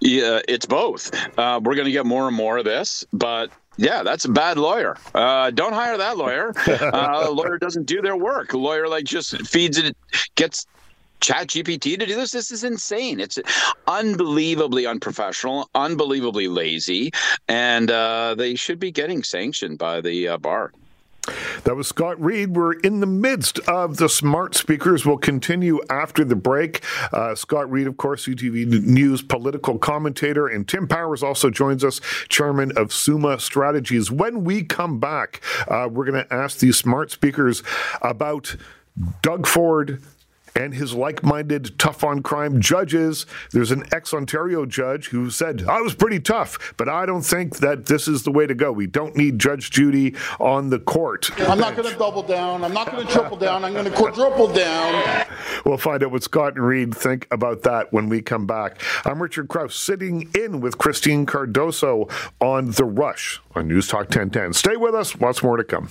Yeah, 0.04 0.40
it's 0.46 0.66
both. 0.66 1.10
Uh, 1.38 1.60
we're 1.64 1.74
going 1.74 1.86
to 1.86 1.92
get 1.92 2.04
more 2.04 2.28
and 2.28 2.36
more 2.36 2.58
of 2.58 2.66
this, 2.66 3.06
but 3.14 3.50
yeah, 3.78 4.02
that's 4.02 4.26
a 4.26 4.28
bad 4.28 4.58
lawyer. 4.58 4.98
Uh, 5.14 5.50
don't 5.50 5.72
hire 5.72 5.96
that 5.96 6.18
lawyer. 6.18 6.52
Uh, 6.84 7.24
a 7.26 7.30
lawyer 7.30 7.56
doesn't 7.58 7.86
do 7.86 8.02
their 8.02 8.16
work. 8.16 8.52
A 8.52 8.58
lawyer 8.58 8.86
like 8.86 9.04
just 9.04 9.34
feeds 9.46 9.78
it, 9.78 9.96
gets 10.34 10.66
chat 11.20 11.46
gpt 11.46 11.98
to 11.98 12.04
do 12.04 12.16
this 12.16 12.32
this 12.32 12.50
is 12.50 12.64
insane 12.64 13.18
it's 13.18 13.38
unbelievably 13.86 14.84
unprofessional 14.84 15.70
unbelievably 15.74 16.48
lazy 16.48 17.10
and 17.48 17.90
uh, 17.90 18.34
they 18.36 18.54
should 18.54 18.78
be 18.78 18.90
getting 18.90 19.22
sanctioned 19.22 19.78
by 19.78 20.02
the 20.02 20.28
uh, 20.28 20.36
bar 20.36 20.70
that 21.64 21.74
was 21.74 21.88
Scott 21.88 22.20
Reid. 22.20 22.56
We're 22.56 22.74
in 22.74 23.00
the 23.00 23.06
midst 23.06 23.58
of 23.60 23.96
the 23.96 24.08
smart 24.08 24.54
speakers. 24.54 25.06
We'll 25.06 25.18
continue 25.18 25.80
after 25.88 26.24
the 26.24 26.36
break. 26.36 26.82
Uh, 27.12 27.34
Scott 27.34 27.70
Reid, 27.70 27.86
of 27.86 27.96
course, 27.96 28.26
CTV 28.26 28.66
News 28.84 29.22
political 29.22 29.78
commentator, 29.78 30.46
and 30.46 30.68
Tim 30.68 30.86
Powers 30.86 31.22
also 31.22 31.50
joins 31.50 31.84
us, 31.84 32.00
chairman 32.28 32.72
of 32.76 32.92
Summa 32.92 33.38
Strategies. 33.40 34.10
When 34.10 34.44
we 34.44 34.62
come 34.62 35.00
back, 35.00 35.40
uh, 35.68 35.88
we're 35.90 36.04
going 36.04 36.24
to 36.24 36.34
ask 36.34 36.58
these 36.58 36.76
smart 36.76 37.10
speakers 37.10 37.62
about 38.02 38.56
Doug 39.22 39.46
Ford, 39.46 40.02
and 40.54 40.74
his 40.74 40.94
like 40.94 41.22
minded 41.22 41.78
tough 41.78 42.04
on 42.04 42.22
crime 42.22 42.60
judges. 42.60 43.26
There's 43.52 43.70
an 43.70 43.84
ex 43.92 44.14
Ontario 44.14 44.66
judge 44.66 45.08
who 45.08 45.30
said, 45.30 45.64
I 45.68 45.80
was 45.80 45.94
pretty 45.94 46.20
tough, 46.20 46.74
but 46.76 46.88
I 46.88 47.06
don't 47.06 47.22
think 47.22 47.58
that 47.58 47.86
this 47.86 48.08
is 48.08 48.22
the 48.22 48.30
way 48.30 48.46
to 48.46 48.54
go. 48.54 48.72
We 48.72 48.86
don't 48.86 49.16
need 49.16 49.38
Judge 49.38 49.70
Judy 49.70 50.14
on 50.38 50.70
the 50.70 50.78
court. 50.78 51.30
I'm 51.48 51.58
not 51.58 51.76
going 51.76 51.90
to 51.90 51.98
double 51.98 52.22
down. 52.22 52.64
I'm 52.64 52.72
not 52.72 52.90
going 52.90 53.06
to 53.06 53.12
triple 53.12 53.36
down. 53.36 53.64
I'm 53.64 53.72
going 53.72 53.84
to 53.84 53.90
quadruple 53.90 54.52
down. 54.52 55.26
We'll 55.64 55.78
find 55.78 56.02
out 56.02 56.10
what 56.10 56.22
Scott 56.22 56.56
and 56.56 56.66
Reid 56.66 56.94
think 56.94 57.26
about 57.30 57.62
that 57.62 57.92
when 57.92 58.08
we 58.08 58.22
come 58.22 58.46
back. 58.46 58.80
I'm 59.04 59.22
Richard 59.22 59.48
Crouse, 59.48 59.74
sitting 59.74 60.30
in 60.34 60.60
with 60.60 60.78
Christine 60.78 61.26
Cardoso 61.26 62.10
on 62.40 62.72
The 62.72 62.84
Rush 62.84 63.40
on 63.54 63.68
News 63.68 63.88
Talk 63.88 64.04
1010. 64.04 64.52
Stay 64.52 64.76
with 64.76 64.94
us. 64.94 65.18
Lots 65.20 65.42
more 65.42 65.56
to 65.56 65.64
come. 65.64 65.90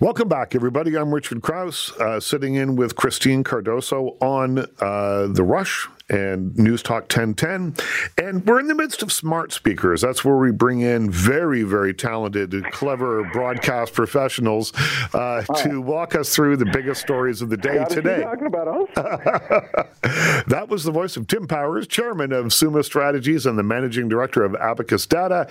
Welcome 0.00 0.28
back, 0.28 0.56
everybody. 0.56 0.96
I'm 0.98 1.14
Richard 1.14 1.40
Crouse, 1.40 1.92
uh, 2.00 2.18
sitting 2.18 2.56
in 2.56 2.74
with 2.74 2.96
Christine 2.96 3.44
Cardoso 3.44 4.20
on 4.20 4.66
uh, 4.80 5.28
The 5.28 5.44
Rush 5.44 5.88
and 6.10 6.54
News 6.58 6.82
Talk 6.82 7.04
1010. 7.04 7.76
And 8.18 8.44
we're 8.44 8.60
in 8.60 8.66
the 8.66 8.74
midst 8.74 9.02
of 9.02 9.12
smart 9.12 9.52
speakers. 9.52 10.00
That's 10.02 10.24
where 10.24 10.36
we 10.36 10.50
bring 10.50 10.80
in 10.80 11.10
very, 11.10 11.62
very 11.62 11.94
talented, 11.94 12.64
clever 12.72 13.24
broadcast 13.32 13.94
professionals 13.94 14.72
uh, 15.14 15.42
to 15.58 15.80
walk 15.80 16.14
us 16.14 16.34
through 16.34 16.56
the 16.56 16.66
biggest 16.66 17.00
stories 17.00 17.40
of 17.40 17.48
the 17.48 17.56
day 17.56 17.84
today. 17.88 18.22
talking 18.22 18.46
about 18.46 18.68
us? 18.68 18.88
that 20.48 20.66
was 20.68 20.84
the 20.84 20.92
voice 20.92 21.16
of 21.16 21.26
Tim 21.26 21.46
Powers, 21.46 21.86
chairman 21.86 22.32
of 22.32 22.52
Summa 22.52 22.82
Strategies 22.82 23.46
and 23.46 23.56
the 23.56 23.62
managing 23.62 24.08
director 24.08 24.44
of 24.44 24.54
Abacus 24.56 25.06
Data. 25.06 25.48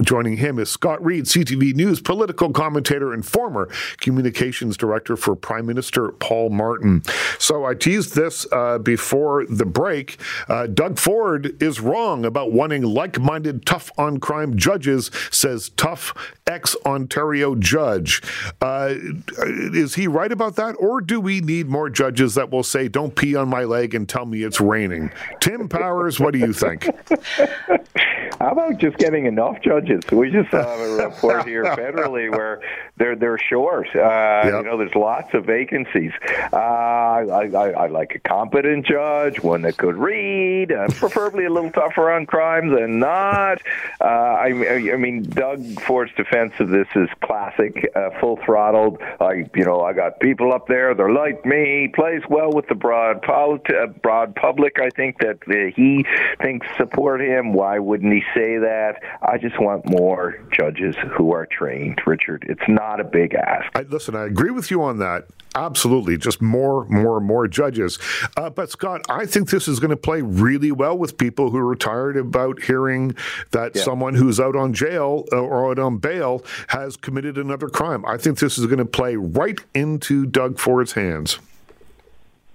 Joining 0.00 0.38
him 0.38 0.58
is 0.58 0.70
Scott 0.70 1.04
Reid, 1.04 1.24
CTV 1.24 1.74
News 1.74 2.00
political 2.00 2.50
commentator 2.50 3.12
and 3.12 3.24
former 3.24 3.68
communications 4.00 4.76
director 4.76 5.16
for 5.16 5.36
Prime 5.36 5.66
Minister 5.66 6.12
Paul 6.12 6.50
Martin. 6.50 7.02
So 7.38 7.66
I 7.66 7.74
teased 7.74 8.14
this 8.14 8.46
uh, 8.52 8.78
before 8.78 9.44
the 9.46 9.66
break. 9.66 10.18
Uh, 10.48 10.66
Doug 10.66 10.98
Ford 10.98 11.62
is 11.62 11.80
wrong 11.80 12.24
about 12.24 12.52
wanting 12.52 12.82
like 12.82 13.20
minded, 13.20 13.66
tough 13.66 13.92
on 13.98 14.18
crime 14.18 14.56
judges, 14.56 15.10
says 15.30 15.68
tough 15.70 16.14
ex 16.46 16.74
Ontario 16.86 17.54
judge. 17.54 18.22
Uh, 18.60 18.94
is 19.38 19.94
he 19.94 20.06
right 20.06 20.32
about 20.32 20.56
that? 20.56 20.74
Or 20.78 21.00
do 21.00 21.20
we 21.20 21.40
need 21.40 21.68
more 21.68 21.90
judges 21.90 22.34
that 22.34 22.50
will 22.50 22.62
say, 22.62 22.88
don't 22.88 23.14
pee 23.14 23.36
on 23.36 23.48
my 23.48 23.64
leg 23.64 23.94
and 23.94 24.08
tell 24.08 24.24
me 24.24 24.42
it's 24.42 24.60
raining? 24.60 25.12
Tim 25.40 25.68
Powers, 25.68 26.18
what 26.18 26.32
do 26.32 26.38
you 26.38 26.52
think? 26.52 26.88
How 28.42 28.50
about 28.50 28.78
just 28.78 28.98
getting 28.98 29.26
enough 29.26 29.62
judges? 29.62 30.02
We 30.10 30.32
just 30.32 30.50
have 30.50 30.66
a 30.66 30.96
report 31.06 31.46
here 31.46 31.62
federally 31.62 32.28
where 32.28 32.60
they're 32.96 33.14
they're 33.14 33.38
short. 33.38 33.86
Uh, 33.94 34.00
yep. 34.00 34.46
You 34.46 34.62
know, 34.64 34.76
there's 34.78 34.96
lots 34.96 35.32
of 35.32 35.44
vacancies. 35.44 36.10
Uh, 36.52 36.56
I, 36.56 37.48
I, 37.54 37.70
I 37.70 37.86
like 37.86 38.16
a 38.16 38.18
competent 38.18 38.84
judge, 38.84 39.40
one 39.40 39.62
that 39.62 39.76
could 39.76 39.96
read, 39.96 40.72
uh, 40.72 40.88
preferably 40.88 41.44
a 41.44 41.50
little 41.50 41.70
tougher 41.70 42.10
on 42.10 42.26
crime 42.26 42.74
than 42.74 42.98
not. 42.98 43.62
Uh, 44.00 44.06
I, 44.06 44.92
I 44.92 44.96
mean, 44.96 45.22
Doug 45.22 45.64
Ford's 45.82 46.12
defense 46.16 46.54
of 46.58 46.70
this 46.70 46.88
is 46.96 47.08
classic, 47.22 47.41
uh, 47.58 48.10
full 48.20 48.38
throttled. 48.44 48.98
I, 49.20 49.48
you 49.54 49.64
know, 49.64 49.80
I 49.80 49.92
got 49.92 50.20
people 50.20 50.52
up 50.52 50.66
there. 50.68 50.94
They're 50.94 51.12
like 51.12 51.44
me. 51.44 51.90
Plays 51.94 52.22
well 52.28 52.50
with 52.52 52.68
the 52.68 52.74
broad 52.74 53.22
polit- 53.22 53.66
uh, 53.68 53.86
broad 54.02 54.34
public. 54.34 54.78
I 54.80 54.88
think 54.90 55.18
that 55.20 55.38
he 55.74 56.04
thinks 56.42 56.66
support 56.76 57.20
him. 57.20 57.52
Why 57.52 57.78
wouldn't 57.78 58.12
he 58.12 58.22
say 58.34 58.58
that? 58.58 59.00
I 59.22 59.38
just 59.38 59.60
want 59.60 59.88
more 59.88 60.38
judges 60.52 60.96
who 61.16 61.32
are 61.32 61.46
trained, 61.46 62.00
Richard. 62.06 62.44
It's 62.48 62.68
not 62.68 63.00
a 63.00 63.04
big 63.04 63.34
ask. 63.34 63.70
I, 63.74 63.82
listen, 63.82 64.14
I 64.16 64.24
agree 64.24 64.50
with 64.50 64.70
you 64.70 64.82
on 64.82 64.98
that. 64.98 65.26
Absolutely. 65.54 66.16
Just 66.16 66.40
more, 66.40 66.86
more, 66.86 67.20
more 67.20 67.46
judges. 67.46 67.98
Uh, 68.36 68.50
but, 68.50 68.70
Scott, 68.70 69.02
I 69.08 69.26
think 69.26 69.50
this 69.50 69.68
is 69.68 69.80
going 69.80 69.90
to 69.90 69.96
play 69.96 70.22
really 70.22 70.72
well 70.72 70.96
with 70.96 71.18
people 71.18 71.50
who 71.50 71.58
are 71.68 71.76
tired 71.76 72.16
about 72.16 72.62
hearing 72.62 73.14
that 73.50 73.76
yeah. 73.76 73.82
someone 73.82 74.14
who's 74.14 74.40
out 74.40 74.56
on 74.56 74.72
jail 74.72 75.26
uh, 75.32 75.36
or 75.40 75.70
out 75.70 75.78
on 75.78 75.98
bail 75.98 76.44
has 76.68 76.96
committed 76.96 77.36
another 77.36 77.68
crime. 77.68 78.04
I 78.06 78.16
think 78.16 78.38
this 78.38 78.58
is 78.58 78.66
going 78.66 78.78
to 78.78 78.84
play 78.84 79.16
right 79.16 79.60
into 79.74 80.26
Doug 80.26 80.58
Ford's 80.58 80.92
hands. 80.92 81.38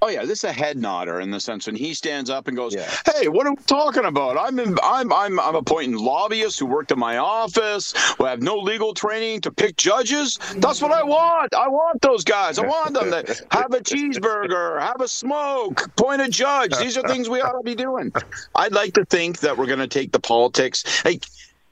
Oh 0.02 0.10
yeah, 0.10 0.22
this 0.22 0.40
is 0.40 0.44
a 0.44 0.52
head 0.54 0.78
nodder 0.78 1.20
in 1.22 1.32
the 1.32 1.40
sense 1.40 1.66
when 1.66 1.76
he 1.76 1.94
stands 1.94 2.30
up 2.30 2.48
and 2.48 2.56
goes, 2.56 2.76
yeah. 2.76 2.90
"Hey, 3.06 3.28
what 3.28 3.48
are 3.48 3.52
we 3.52 3.64
talking 3.64 4.06
about? 4.06 4.38
I'm 4.38 4.60
in, 4.60 4.78
I'm 4.84 5.12
I'm 5.12 5.40
I'm 5.40 5.56
appointing 5.56 5.98
lobbyists 5.98 6.60
who 6.60 6.68
worked 6.68 6.92
in 6.92 7.00
my 7.00 7.18
office 7.18 7.94
who 8.18 8.26
have 8.26 8.42
no 8.42 8.58
legal 8.58 8.94
training 8.94 9.42
to 9.42 9.52
pick 9.52 9.76
judges. 9.76 10.38
That's 10.58 10.82
what 10.82 10.92
I 10.92 11.04
want. 11.04 11.56
I 11.56 11.68
want 11.68 12.02
those 12.02 12.24
guys. 12.24 12.60
I 12.60 12.68
want 12.68 12.94
them 12.94 13.10
to 13.10 13.46
have 13.52 13.74
a 13.74 13.80
cheeseburger, 13.80 14.80
have 14.80 15.02
a 15.02 15.08
smoke, 15.08 15.96
point 15.96 16.22
a 16.22 16.30
judge. 16.30 16.78
These 16.78 16.98
are 16.98 17.08
things 17.08 17.28
we 17.28 17.42
ought 17.42 17.58
to 17.58 17.64
be 17.64 17.76
doing. 17.76 18.12
I'd 18.54 18.74
like 18.74 18.94
to 18.94 19.06
think 19.06 19.40
that 19.40 19.58
we're 19.58 19.66
going 19.66 19.80
to 19.80 19.88
take 19.88 20.12
the 20.12 20.20
politics. 20.20 20.84
Like 21.06 21.26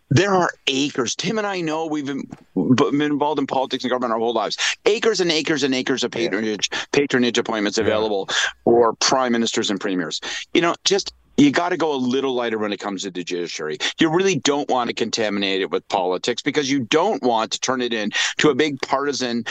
there 0.10 0.34
are 0.34 0.50
acres. 0.68 1.16
Tim 1.16 1.38
and 1.38 1.48
I 1.48 1.62
know 1.62 1.88
we've 1.88 2.06
been, 2.06 2.24
been, 2.76 3.02
involved 3.02 3.40
in 3.40 3.48
politics 3.48 3.84
and 3.84 3.90
government 3.92 4.14
our 4.14 4.20
whole 4.20 4.34
lives. 4.34 4.58
Acres 4.86 5.20
and 5.20 5.32
acres 5.32 5.64
and 5.64 5.74
acres 5.74 6.04
of 6.04 6.12
patronage, 6.12 6.70
patronage 6.92 7.38
appointments 7.38 7.78
available 7.78 8.30
for 8.64 8.94
prime 8.94 9.32
ministers 9.32 9.70
and 9.70 9.80
premiers. 9.80 10.22
You 10.54 10.62
know, 10.62 10.76
just 10.84 11.14
you 11.38 11.52
got 11.52 11.70
to 11.70 11.78
go 11.78 11.94
a 11.94 11.98
little 11.98 12.34
lighter 12.34 12.58
when 12.58 12.74
it 12.74 12.80
comes 12.80 13.04
to 13.04 13.12
the 13.12 13.24
judiciary. 13.24 13.78
You 14.00 14.10
really 14.10 14.36
don't 14.36 14.70
want 14.70 14.90
to 14.90 14.94
contaminate 14.94 15.62
it 15.62 15.72
with 15.72 15.88
politics 15.90 16.42
because 16.42 16.72
you 16.72 16.82
don't 16.82 17.22
want 17.24 17.52
to 17.52 17.60
turn 17.60 17.82
it 17.82 17.94
into 17.94 18.50
a 18.50 18.56
big 18.56 18.82
partisan, 18.82 19.46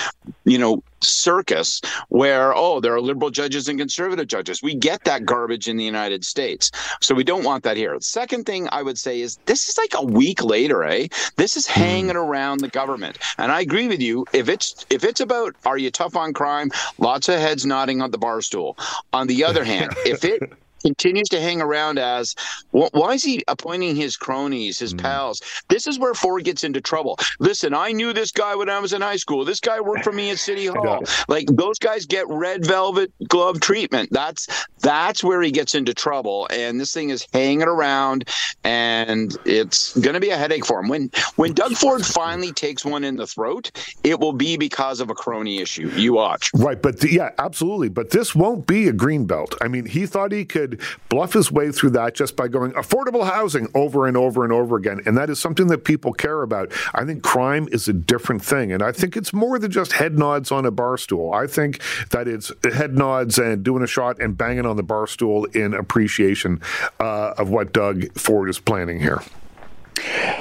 you 0.44 0.58
know, 0.58 0.82
circus 1.00 1.82
where 2.08 2.54
oh 2.54 2.80
there 2.80 2.94
are 2.94 3.00
liberal 3.00 3.30
judges 3.30 3.68
and 3.68 3.78
conservative 3.78 4.26
judges. 4.26 4.62
We 4.62 4.74
get 4.74 5.04
that 5.04 5.24
garbage 5.24 5.68
in 5.68 5.76
the 5.76 5.84
United 5.84 6.24
States, 6.24 6.70
so 7.00 7.14
we 7.14 7.24
don't 7.24 7.44
want 7.44 7.62
that 7.64 7.76
here. 7.76 7.94
The 7.94 8.04
second 8.04 8.44
thing 8.44 8.68
I 8.72 8.82
would 8.82 8.98
say 8.98 9.20
is 9.20 9.38
this 9.46 9.68
is 9.68 9.76
like 9.76 9.94
a 9.94 10.04
week 10.04 10.42
later, 10.42 10.82
eh? 10.84 11.08
This 11.36 11.56
is 11.56 11.66
hmm. 11.66 11.80
hanging 11.80 12.16
around 12.16 12.60
the 12.60 12.68
government, 12.68 13.18
and 13.38 13.52
I 13.52 13.60
agree 13.60 13.88
with 13.88 14.00
you. 14.00 14.24
If 14.32 14.48
it's 14.48 14.86
if 14.90 15.04
it's 15.04 15.20
about 15.20 15.54
are 15.64 15.78
you 15.78 15.90
tough 15.90 16.16
on 16.16 16.32
crime, 16.32 16.70
lots 16.98 17.28
of 17.28 17.38
heads 17.38 17.66
nodding 17.66 18.00
on 18.00 18.10
the 18.10 18.18
bar 18.18 18.40
stool. 18.40 18.76
On 19.12 19.26
the 19.26 19.44
other 19.44 19.64
hand, 19.72 19.92
if 20.04 20.24
it 20.24 20.52
continues 20.84 21.28
to 21.30 21.40
hang 21.40 21.60
around 21.60 21.98
as 21.98 22.34
why 22.70 23.14
is 23.14 23.24
he 23.24 23.42
appointing 23.48 23.96
his 23.96 24.16
cronies, 24.16 24.78
his 24.78 24.94
mm. 24.94 25.02
pals? 25.02 25.40
This 25.68 25.86
is 25.86 25.98
where 25.98 26.14
Ford 26.14 26.44
gets 26.44 26.64
into 26.64 26.80
trouble. 26.80 27.18
Listen, 27.40 27.74
I 27.74 27.92
knew 27.92 28.12
this 28.12 28.30
guy 28.30 28.54
when 28.54 28.68
I 28.68 28.78
was 28.78 28.92
in 28.92 29.00
high 29.00 29.16
school. 29.16 29.44
This 29.44 29.60
guy 29.60 29.80
worked 29.80 30.04
for 30.04 30.12
me 30.12 30.30
at 30.30 30.38
City 30.38 30.66
Hall. 30.74 31.02
Like 31.28 31.46
those 31.46 31.78
guys 31.78 32.06
get 32.06 32.28
red 32.28 32.66
velvet 32.66 33.12
glove 33.28 33.60
treatment. 33.60 34.10
That's 34.12 34.46
that's 34.80 35.24
where 35.24 35.40
he 35.40 35.50
gets 35.50 35.74
into 35.74 35.94
trouble. 35.94 36.46
And 36.50 36.78
this 36.78 36.92
thing 36.92 37.10
is 37.10 37.26
hanging 37.32 37.62
around, 37.62 38.28
and 38.64 39.36
it's 39.44 39.96
going 39.98 40.14
to 40.14 40.20
be 40.20 40.30
a 40.30 40.36
headache 40.36 40.66
for 40.66 40.80
him. 40.80 40.88
When 40.88 41.10
when 41.36 41.54
Doug 41.54 41.72
Ford 41.72 42.04
finally 42.04 42.52
takes 42.52 42.84
one 42.84 43.04
in 43.04 43.16
the 43.16 43.26
throat, 43.26 43.70
it 44.02 44.20
will 44.20 44.32
be 44.32 44.56
because 44.56 45.00
of 45.00 45.10
a 45.10 45.14
crony 45.14 45.58
issue. 45.58 45.88
You 45.90 46.14
watch. 46.14 46.50
Right, 46.54 46.80
but 46.80 47.00
the, 47.00 47.10
yeah, 47.10 47.30
absolutely. 47.38 47.88
But 47.88 48.10
this 48.10 48.34
won't 48.34 48.66
be 48.66 48.88
a 48.88 48.92
green 48.92 49.24
belt. 49.26 49.54
I 49.60 49.68
mean, 49.68 49.86
he 49.86 50.06
thought 50.06 50.32
he 50.32 50.44
could 50.44 50.73
bluff 51.08 51.32
his 51.32 51.50
way 51.50 51.70
through 51.72 51.90
that 51.90 52.14
just 52.14 52.36
by 52.36 52.48
going 52.48 52.72
affordable 52.72 53.24
housing 53.24 53.68
over 53.74 54.06
and 54.06 54.16
over 54.16 54.44
and 54.44 54.52
over 54.52 54.76
again. 54.76 55.00
And 55.06 55.16
that 55.16 55.30
is 55.30 55.38
something 55.38 55.66
that 55.68 55.84
people 55.84 56.12
care 56.12 56.42
about. 56.42 56.72
I 56.94 57.04
think 57.04 57.22
crime 57.22 57.68
is 57.72 57.88
a 57.88 57.92
different 57.92 58.44
thing. 58.44 58.72
And 58.72 58.82
I 58.82 58.92
think 58.92 59.16
it's 59.16 59.32
more 59.32 59.58
than 59.58 59.70
just 59.70 59.92
head 59.92 60.18
nods 60.18 60.50
on 60.52 60.64
a 60.64 60.70
bar 60.70 60.96
stool. 60.96 61.32
I 61.32 61.46
think 61.46 61.80
that 62.10 62.28
it's 62.28 62.52
head 62.64 62.94
nods 62.94 63.38
and 63.38 63.62
doing 63.62 63.82
a 63.82 63.86
shot 63.86 64.20
and 64.20 64.36
banging 64.36 64.66
on 64.66 64.76
the 64.76 64.82
bar 64.82 65.06
stool 65.06 65.44
in 65.46 65.74
appreciation 65.74 66.60
uh, 67.00 67.34
of 67.38 67.50
what 67.50 67.72
Doug 67.72 68.12
Ford 68.18 68.48
is 68.48 68.58
planning 68.58 69.00
here. 69.00 69.22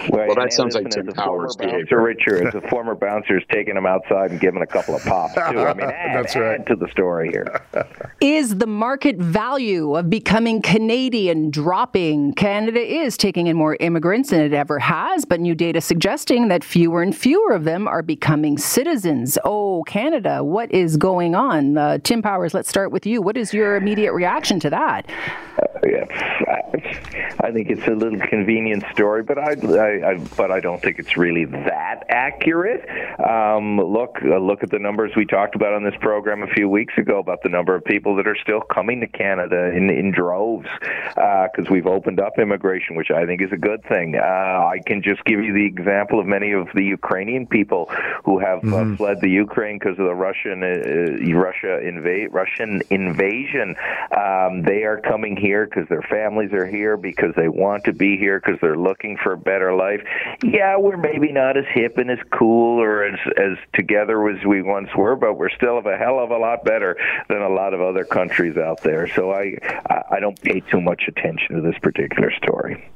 Well, 0.10 0.28
well 0.28 0.36
that 0.36 0.54
sounds 0.54 0.76
like 0.76 0.90
Tim 0.90 1.08
Powers 1.08 1.56
behavior. 1.56 2.02
Richard, 2.02 2.48
as 2.48 2.56
a 2.56 2.62
former 2.70 2.96
bouncer, 2.96 3.38
is 3.38 3.44
taking 3.52 3.78
him 3.78 3.86
outside 3.86 4.32
and 4.32 4.40
giving 4.40 4.62
a 4.62 4.68
couple 4.68 4.96
of 4.96 5.04
pops 5.04 5.34
too. 5.34 5.42
I 5.42 5.74
mean, 5.74 5.90
add, 5.90 6.16
that's 6.16 6.36
right. 6.36 6.60
Add 6.60 6.68
to 6.68 6.76
the 6.76 6.88
story 6.92 7.30
here. 7.30 7.62
Is 8.20 8.58
the 8.58 8.68
market 8.68 9.18
value 9.18 9.96
of 9.96 10.10
becoming 10.10 10.62
Canadian 10.62 11.52
dropping? 11.52 12.34
Canada 12.34 12.80
is 12.80 13.18
taking 13.18 13.48
in 13.48 13.56
more 13.56 13.78
immigrants 13.80 14.32
than 14.32 14.42
it 14.42 14.54
ever 14.54 14.80
has, 14.80 15.26
but 15.26 15.40
new 15.40 15.56
data 15.56 15.82
suggesting 15.82 16.48
that 16.48 16.64
fewer 16.64 17.02
and 17.02 17.16
fewer 17.16 17.52
of 17.52 17.64
them 17.64 17.88
are 17.88 18.02
becoming 18.02 18.58
citizens. 18.58 19.38
Oh, 19.46 19.84
Canada, 19.88 20.44
what 20.44 20.72
is 20.72 20.98
going 20.98 21.36
on? 21.36 21.78
Uh, 21.78 21.98
Tim 22.04 22.22
Powers, 22.22 22.54
let's 22.54 22.70
start 22.70 22.92
with 22.92 23.06
you. 23.06 23.22
What 23.22 23.38
is 23.38 23.54
your 23.54 23.76
immediate 23.76 24.14
reaction 24.14 24.60
to 24.62 24.70
that? 24.70 25.06
Uh, 25.84 25.90
yeah, 25.90 26.06
I 27.42 27.52
think 27.52 27.70
it's 27.70 27.88
a 27.88 27.92
little 27.92 28.20
convenient 28.20 28.84
story, 28.92 29.24
but 29.24 29.38
I, 29.38 29.52
I, 29.52 30.12
I, 30.12 30.18
but 30.38 30.52
I 30.52 30.60
don't 30.60 30.82
think 30.82 31.00
it's 31.00 31.18
really 31.18 31.46
that 31.46 32.06
accurate. 32.10 32.88
Um, 33.20 33.78
look, 33.78 34.18
uh, 34.24 34.38
look 34.38 34.64
at 34.64 34.70
the 34.70 34.80
numbers 34.80 35.12
we 35.16 35.26
talked 35.26 35.56
about 35.56 35.74
on 35.74 35.84
this 35.84 35.96
program 36.00 36.44
a 36.44 36.48
few 36.48 36.70
weeks 36.70 36.94
ago 36.98 37.20
about 37.20 37.44
the 37.44 37.50
number 37.50 37.76
of 37.76 37.84
people 37.84 38.16
that 38.16 38.28
are 38.28 38.38
still 38.42 38.62
coming 38.62 39.02
to 39.02 39.08
Canada 39.08 39.72
in 39.76 39.90
in 39.90 40.12
droves 40.12 40.68
because 41.10 41.68
uh, 41.68 41.72
we've 41.72 41.88
opened 41.88 42.20
up 42.20 42.40
immigration, 42.40 42.96
which 42.96 43.12
I 43.12 43.26
think 43.26 43.42
is 43.42 43.52
a 43.52 43.58
good 43.58 43.84
thing. 43.86 44.16
Uh, 44.16 44.22
I 44.22 44.80
can 44.86 45.02
just 45.02 45.24
give 45.26 45.40
you 45.44 45.54
the 45.54 45.66
example 45.66 46.20
of 46.20 46.26
many 46.26 46.52
of 46.52 46.68
the 46.74 46.84
Ukrainian 46.84 47.48
people 47.48 47.90
who 48.24 48.40
have 48.40 48.60
uh, 48.60 48.68
mm-hmm. 48.68 48.96
fled 48.96 49.22
the 49.22 49.30
Ukraine 49.30 49.80
because 49.80 50.00
of 50.00 50.06
the 50.06 50.16
Russian 50.16 50.64
uh, 50.64 51.38
Russia 51.38 51.80
invade 51.86 52.34
Russian 52.34 52.82
invasion. 52.90 53.76
Um, 54.16 54.62
they 54.64 54.84
are 54.84 55.02
coming 55.02 55.36
here 55.36 55.68
because 55.74 55.88
their 55.90 56.02
families 56.02 56.52
are 56.54 56.66
here 56.66 56.98
because 56.98 57.34
they 57.36 57.48
want 57.48 57.86
to 57.86 57.94
be 57.94 58.18
here 58.18 58.40
because 58.40 58.60
they're 58.62 58.78
looking 58.78 59.18
for 59.22 59.34
a 59.34 59.38
better 59.38 59.74
life. 59.74 60.02
Yeah, 60.44 60.78
we're 60.78 60.98
maybe 60.98 61.32
not 61.32 61.58
as 61.58 61.66
hip 61.70 61.98
and 61.98 62.12
as 62.12 62.20
cool 62.32 62.82
or 62.82 63.04
as 63.04 63.20
as 63.38 63.58
together 63.74 64.28
as 64.30 64.44
we 64.46 64.62
once 64.62 64.90
were, 64.96 65.16
but 65.16 65.38
we're 65.38 65.50
still 65.50 65.78
of 65.78 65.86
a 65.86 65.98
hell 65.98 66.20
of 66.20 66.32
a 66.32 66.38
lot 66.38 66.64
better 66.64 66.98
than 67.30 67.42
a 67.42 67.50
lot 67.50 67.74
of 67.74 67.82
other 67.82 68.06
countries 68.06 68.58
out 68.58 68.82
there. 68.82 69.08
So 69.16 69.32
I 69.32 69.58
I 70.10 70.20
don't 70.20 70.40
pay 70.42 70.60
too 70.60 70.82
much 70.82 71.04
attention 71.08 71.56
to 71.56 71.62
this 71.62 71.78
particular 71.82 72.32
story. 72.32 72.93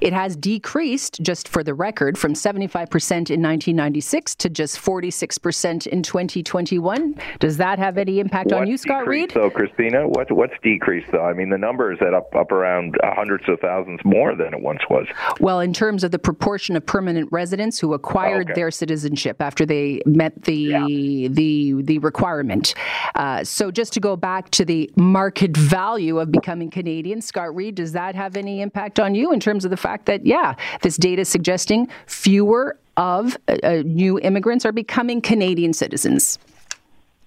It 0.00 0.12
has 0.12 0.36
decreased, 0.36 1.22
just 1.22 1.48
for 1.48 1.62
the 1.62 1.74
record, 1.74 2.18
from 2.18 2.34
75% 2.34 2.72
in 2.72 3.42
1996 3.42 4.34
to 4.36 4.48
just 4.48 4.78
46% 4.78 5.86
in 5.86 6.02
2021. 6.02 7.14
Does 7.38 7.56
that 7.56 7.78
have 7.78 7.98
any 7.98 8.20
impact 8.20 8.50
what's 8.50 8.60
on 8.60 8.66
you, 8.66 8.76
Scott 8.76 9.06
Reid? 9.06 9.32
So, 9.32 9.50
Christina, 9.50 10.08
what, 10.08 10.30
what's 10.30 10.54
decreased, 10.62 11.10
though? 11.12 11.24
I 11.24 11.32
mean, 11.32 11.50
the 11.50 11.58
number 11.58 11.92
is 11.92 11.98
at 12.00 12.14
up, 12.14 12.34
up 12.34 12.52
around 12.52 12.96
hundreds 13.02 13.48
of 13.48 13.60
thousands 13.60 14.00
more 14.04 14.34
than 14.34 14.54
it 14.54 14.60
once 14.60 14.80
was. 14.90 15.06
Well, 15.40 15.60
in 15.60 15.72
terms 15.72 16.04
of 16.04 16.10
the 16.10 16.18
proportion 16.18 16.76
of 16.76 16.84
permanent 16.84 17.30
residents 17.32 17.78
who 17.78 17.94
acquired 17.94 18.50
okay. 18.50 18.60
their 18.60 18.70
citizenship 18.70 19.40
after 19.40 19.66
they 19.66 20.00
met 20.06 20.44
the 20.44 20.54
yeah. 20.54 20.86
the 21.30 21.82
the 21.82 21.98
requirement. 21.98 22.74
Uh, 23.14 23.44
so, 23.44 23.70
just 23.70 23.92
to 23.94 24.00
go 24.00 24.16
back 24.16 24.50
to 24.50 24.64
the 24.64 24.90
market 24.96 25.56
value 25.56 26.18
of 26.18 26.30
becoming 26.30 26.70
Canadian, 26.70 27.20
Scott 27.20 27.54
Reid, 27.54 27.74
does 27.74 27.92
that 27.92 28.14
have 28.14 28.36
any 28.36 28.60
impact 28.60 29.00
on 29.00 29.14
you 29.14 29.32
in 29.32 29.40
terms 29.46 29.64
of 29.64 29.70
the 29.70 29.76
fact 29.76 30.06
that, 30.06 30.26
yeah, 30.26 30.56
this 30.82 30.96
data 30.96 31.22
is 31.22 31.28
suggesting 31.28 31.88
fewer 32.06 32.76
of 32.96 33.36
uh, 33.46 33.56
uh, 33.62 33.82
new 33.84 34.18
immigrants 34.20 34.64
are 34.66 34.72
becoming 34.72 35.20
Canadian 35.20 35.72
citizens? 35.72 36.38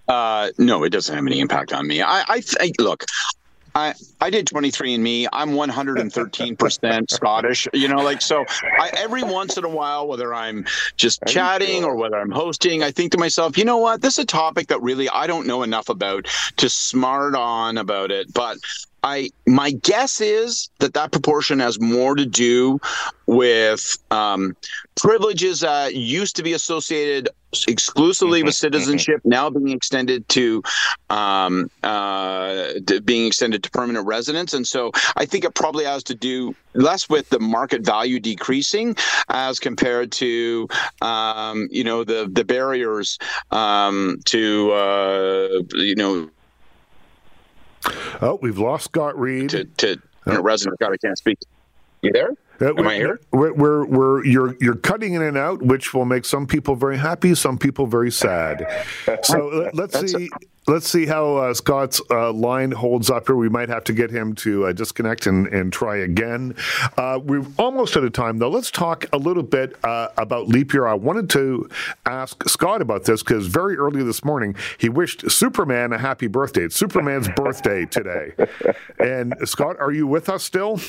Uh, 0.09 0.49
no, 0.57 0.83
it 0.83 0.89
doesn't 0.89 1.15
have 1.15 1.25
any 1.25 1.39
impact 1.39 1.71
on 1.71 1.88
me. 1.88 2.01
I, 2.01 2.23
I, 2.27 2.41
I 2.59 2.71
look. 2.79 3.05
I, 3.75 3.93
I 4.19 4.31
did 4.31 4.47
23andMe. 4.47 5.27
I'm 5.31 5.51
113% 5.51 7.11
Scottish, 7.11 7.67
you 7.73 7.88
know, 7.88 7.97
like, 7.97 8.21
so 8.21 8.43
I, 8.79 8.89
every 8.97 9.23
once 9.23 9.57
in 9.57 9.63
a 9.63 9.69
while, 9.69 10.07
whether 10.07 10.33
I'm 10.33 10.65
just 10.97 11.21
chatting 11.27 11.85
or 11.85 11.95
whether 11.95 12.17
I'm 12.17 12.31
hosting, 12.31 12.83
I 12.83 12.91
think 12.91 13.11
to 13.13 13.17
myself, 13.17 13.57
you 13.57 13.65
know 13.65 13.77
what? 13.77 14.01
This 14.01 14.17
is 14.17 14.23
a 14.23 14.27
topic 14.27 14.67
that 14.67 14.81
really 14.81 15.07
I 15.07 15.27
don't 15.27 15.47
know 15.47 15.61
enough 15.63 15.88
about 15.88 16.27
to 16.57 16.67
smart 16.67 17.35
on 17.35 17.77
about 17.77 18.11
it. 18.11 18.33
But 18.33 18.57
I 19.03 19.29
my 19.47 19.71
guess 19.71 20.21
is 20.21 20.69
that 20.79 20.93
that 20.93 21.11
proportion 21.11 21.59
has 21.59 21.79
more 21.79 22.15
to 22.15 22.25
do 22.25 22.79
with 23.25 23.97
um, 24.11 24.55
privileges 24.95 25.61
that 25.61 25.95
used 25.95 26.35
to 26.37 26.43
be 26.43 26.53
associated 26.53 27.29
exclusively 27.67 28.43
with 28.43 28.53
citizenship, 28.53 29.21
now 29.23 29.49
being 29.49 29.69
extended 29.69 30.27
to 30.29 30.61
um, 31.09 31.69
uh, 31.83 32.73
being 33.05 33.27
extended 33.27 33.63
to 33.63 33.71
permanent 33.71 34.05
residence, 34.05 34.53
and 34.53 34.67
so 34.67 34.91
I 35.15 35.25
think 35.25 35.45
it 35.45 35.55
probably 35.55 35.85
has 35.85 36.03
to 36.03 36.15
do 36.15 36.55
less 36.73 37.09
with 37.09 37.29
the 37.29 37.39
market 37.39 37.85
value 37.85 38.19
decreasing 38.19 38.95
as 39.29 39.59
compared 39.59 40.11
to 40.13 40.67
um, 41.01 41.67
you 41.71 41.83
know 41.83 42.03
the 42.03 42.29
the 42.31 42.43
barriers 42.43 43.17
um, 43.51 44.19
to 44.25 44.71
uh, 44.71 45.47
you 45.73 45.95
know 45.95 46.29
Oh, 48.21 48.38
we've 48.41 48.57
lost 48.57 48.86
Scott 48.86 49.17
Reid. 49.17 49.51
To, 49.51 49.65
to 49.65 50.01
oh. 50.27 50.41
resident. 50.41 50.79
God, 50.79 50.91
I 50.93 50.98
can't 50.98 51.17
speak. 51.17 51.39
You 52.01 52.11
there? 52.11 52.31
Uh, 52.61 52.73
Am 52.77 52.87
I 52.87 52.95
here? 52.95 53.19
We're, 53.31 53.53
we're, 53.53 53.85
we're, 53.85 54.25
you're, 54.25 54.55
you're 54.59 54.75
cutting 54.75 55.13
in 55.13 55.21
and 55.21 55.37
out, 55.37 55.61
which 55.61 55.93
will 55.93 56.05
make 56.05 56.25
some 56.25 56.45
people 56.45 56.75
very 56.75 56.97
happy, 56.97 57.33
some 57.35 57.57
people 57.57 57.87
very 57.87 58.11
sad. 58.11 58.67
So 59.23 59.69
let's 59.73 59.99
see. 59.99 60.29
Let's 60.67 60.87
see 60.87 61.07
how 61.07 61.37
uh, 61.37 61.53
Scott's 61.55 61.99
uh, 62.11 62.31
line 62.31 62.71
holds 62.71 63.09
up 63.09 63.25
here. 63.25 63.35
We 63.35 63.49
might 63.49 63.69
have 63.69 63.83
to 63.85 63.93
get 63.93 64.11
him 64.11 64.35
to 64.35 64.67
uh, 64.67 64.73
disconnect 64.73 65.25
and, 65.25 65.47
and 65.47 65.73
try 65.73 65.97
again. 65.97 66.55
Uh, 66.95 67.19
we're 67.23 67.45
almost 67.57 67.97
out 67.97 68.03
of 68.03 68.13
time, 68.13 68.37
though. 68.37 68.51
Let's 68.51 68.69
talk 68.69 69.05
a 69.11 69.17
little 69.17 69.41
bit 69.41 69.83
uh, 69.83 70.09
about 70.17 70.47
leap 70.47 70.71
year. 70.73 70.85
I 70.85 70.93
wanted 70.93 71.27
to 71.31 71.67
ask 72.05 72.47
Scott 72.47 72.83
about 72.83 73.05
this 73.05 73.23
because 73.23 73.47
very 73.47 73.77
early 73.77 74.03
this 74.03 74.23
morning 74.23 74.53
he 74.77 74.89
wished 74.89 75.31
Superman 75.31 75.91
a 75.91 75.97
happy 75.97 76.27
birthday. 76.27 76.65
It's 76.65 76.75
Superman's 76.75 77.29
birthday 77.29 77.85
today. 77.85 78.33
And 78.99 79.33
Scott, 79.45 79.77
are 79.79 79.91
you 79.91 80.05
with 80.05 80.29
us 80.29 80.43
still? 80.43 80.79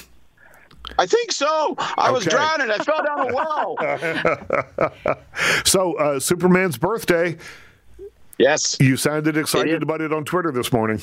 I 0.99 1.06
think 1.06 1.32
so. 1.32 1.75
I 1.78 2.04
okay. 2.04 2.12
was 2.12 2.25
drowning. 2.25 2.70
I 2.70 2.78
fell 2.78 3.02
down 3.04 3.30
a 3.30 3.34
well. 3.34 3.76
so, 5.64 5.94
uh, 5.94 6.20
Superman's 6.20 6.78
birthday. 6.78 7.37
Yes. 8.38 8.76
You 8.80 8.96
sounded 8.96 9.37
excited 9.37 9.82
about 9.82 10.00
it 10.00 10.12
on 10.12 10.25
Twitter 10.25 10.50
this 10.50 10.72
morning. 10.72 11.00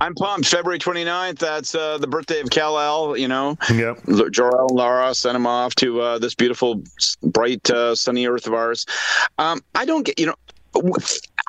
I'm 0.00 0.14
pumped. 0.14 0.48
February 0.48 0.78
29th, 0.78 1.38
that's 1.38 1.74
uh, 1.74 1.98
the 1.98 2.06
birthday 2.06 2.40
of 2.40 2.50
Kal-El, 2.50 3.16
you 3.16 3.28
know. 3.28 3.56
Yep. 3.72 4.30
Jor-El 4.32 4.68
and 4.68 4.76
Lara 4.76 5.14
sent 5.14 5.36
him 5.36 5.46
off 5.46 5.74
to 5.76 6.00
uh, 6.00 6.18
this 6.18 6.34
beautiful, 6.34 6.82
bright, 7.22 7.68
uh, 7.70 7.94
sunny 7.94 8.26
earth 8.26 8.46
of 8.46 8.54
ours. 8.54 8.86
Um, 9.38 9.62
I 9.74 9.84
don't 9.84 10.04
get, 10.04 10.18
you 10.18 10.26
know, 10.26 10.34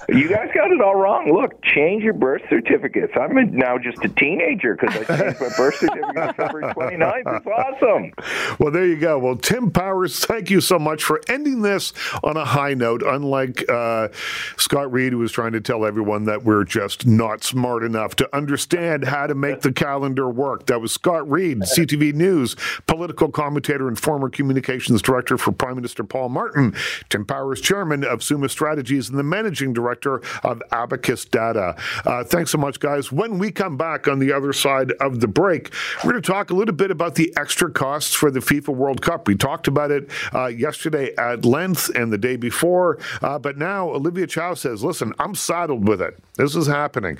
You 0.08 0.28
guys 0.28 0.48
got 0.54 0.70
it 0.70 0.80
all 0.80 0.94
wrong. 0.94 1.32
Look, 1.32 1.62
change 1.62 2.02
your 2.02 2.14
birth 2.14 2.42
certificates. 2.48 3.12
I'm 3.20 3.34
now 3.56 3.78
just 3.78 4.04
a 4.04 4.08
teenager 4.08 4.76
because 4.76 4.96
I 4.96 5.04
changed 5.18 5.40
my 5.40 5.48
birth 5.56 5.76
certificate 5.76 6.16
on 6.16 6.34
February 6.34 6.74
29th. 6.74 7.36
It's 7.36 7.46
awesome. 7.46 8.12
Well, 8.58 8.70
there 8.70 8.86
you 8.86 8.96
go. 8.96 9.18
Well, 9.18 9.36
Tim 9.36 9.70
Powers, 9.70 10.24
thank 10.24 10.50
you 10.50 10.60
so 10.60 10.78
much 10.78 11.02
for 11.02 11.20
ending 11.28 11.62
this 11.62 11.92
on 12.22 12.36
a 12.36 12.44
high 12.44 12.74
note. 12.74 13.02
Unlike 13.02 13.64
uh, 13.68 14.08
Scott 14.56 14.92
Reid, 14.92 15.12
who 15.12 15.18
was 15.18 15.32
trying 15.32 15.52
to 15.52 15.60
tell 15.60 15.84
everyone 15.84 16.24
that 16.24 16.44
we're 16.44 16.64
just 16.64 16.97
just 16.98 17.06
not 17.06 17.44
smart 17.44 17.82
enough 17.84 18.16
to 18.16 18.36
understand 18.36 19.04
how 19.04 19.26
to 19.26 19.34
make 19.34 19.60
the 19.60 19.72
calendar 19.72 20.28
work. 20.28 20.66
That 20.66 20.80
was 20.80 20.92
Scott 20.92 21.28
Reid, 21.30 21.60
CTV 21.60 22.14
News, 22.14 22.56
political 22.86 23.28
commentator 23.28 23.88
and 23.88 23.98
former 23.98 24.28
communications 24.28 25.02
director 25.02 25.38
for 25.38 25.52
Prime 25.52 25.76
Minister 25.76 26.04
Paul 26.04 26.28
Martin. 26.30 26.74
Tim 27.08 27.24
Powers, 27.24 27.60
chairman 27.60 28.04
of 28.04 28.22
Summa 28.22 28.48
Strategies 28.48 29.08
and 29.08 29.18
the 29.18 29.22
managing 29.22 29.72
director 29.72 30.22
of 30.42 30.62
Abacus 30.72 31.24
Data. 31.24 31.76
Uh, 32.04 32.24
thanks 32.24 32.50
so 32.50 32.58
much, 32.58 32.80
guys. 32.80 33.12
When 33.12 33.38
we 33.38 33.50
come 33.50 33.76
back 33.76 34.08
on 34.08 34.18
the 34.18 34.32
other 34.32 34.52
side 34.52 34.92
of 34.92 35.20
the 35.20 35.28
break, 35.28 35.72
we're 36.04 36.12
going 36.12 36.22
to 36.22 36.26
talk 36.26 36.50
a 36.50 36.54
little 36.54 36.74
bit 36.74 36.90
about 36.90 37.14
the 37.14 37.32
extra 37.36 37.70
costs 37.70 38.14
for 38.14 38.30
the 38.30 38.40
FIFA 38.40 38.74
World 38.74 39.02
Cup. 39.02 39.28
We 39.28 39.36
talked 39.36 39.68
about 39.68 39.90
it 39.90 40.10
uh, 40.34 40.46
yesterday 40.46 41.14
at 41.16 41.44
length 41.44 41.90
and 41.94 42.12
the 42.12 42.18
day 42.18 42.36
before, 42.36 42.98
uh, 43.22 43.38
but 43.38 43.56
now 43.56 43.88
Olivia 43.88 44.26
Chow 44.26 44.54
says, 44.54 44.82
listen, 44.82 45.12
I'm 45.18 45.34
saddled 45.34 45.86
with 45.86 46.00
it. 46.02 46.18
This 46.38 46.54
is 46.54 46.68
happening. 46.68 47.18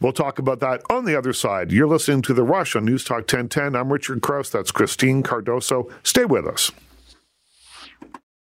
We'll 0.00 0.12
talk 0.12 0.38
about 0.38 0.60
that 0.60 0.82
on 0.88 1.04
the 1.04 1.16
other 1.16 1.32
side. 1.32 1.72
You're 1.72 1.88
listening 1.88 2.22
to 2.22 2.32
The 2.32 2.44
Rush 2.44 2.76
on 2.76 2.84
News 2.84 3.04
Talk 3.04 3.22
1010. 3.22 3.74
I'm 3.74 3.92
Richard 3.92 4.22
Crouse. 4.22 4.48
That's 4.48 4.70
Christine 4.70 5.24
Cardoso. 5.24 5.92
Stay 6.04 6.24
with 6.24 6.46
us. 6.46 6.70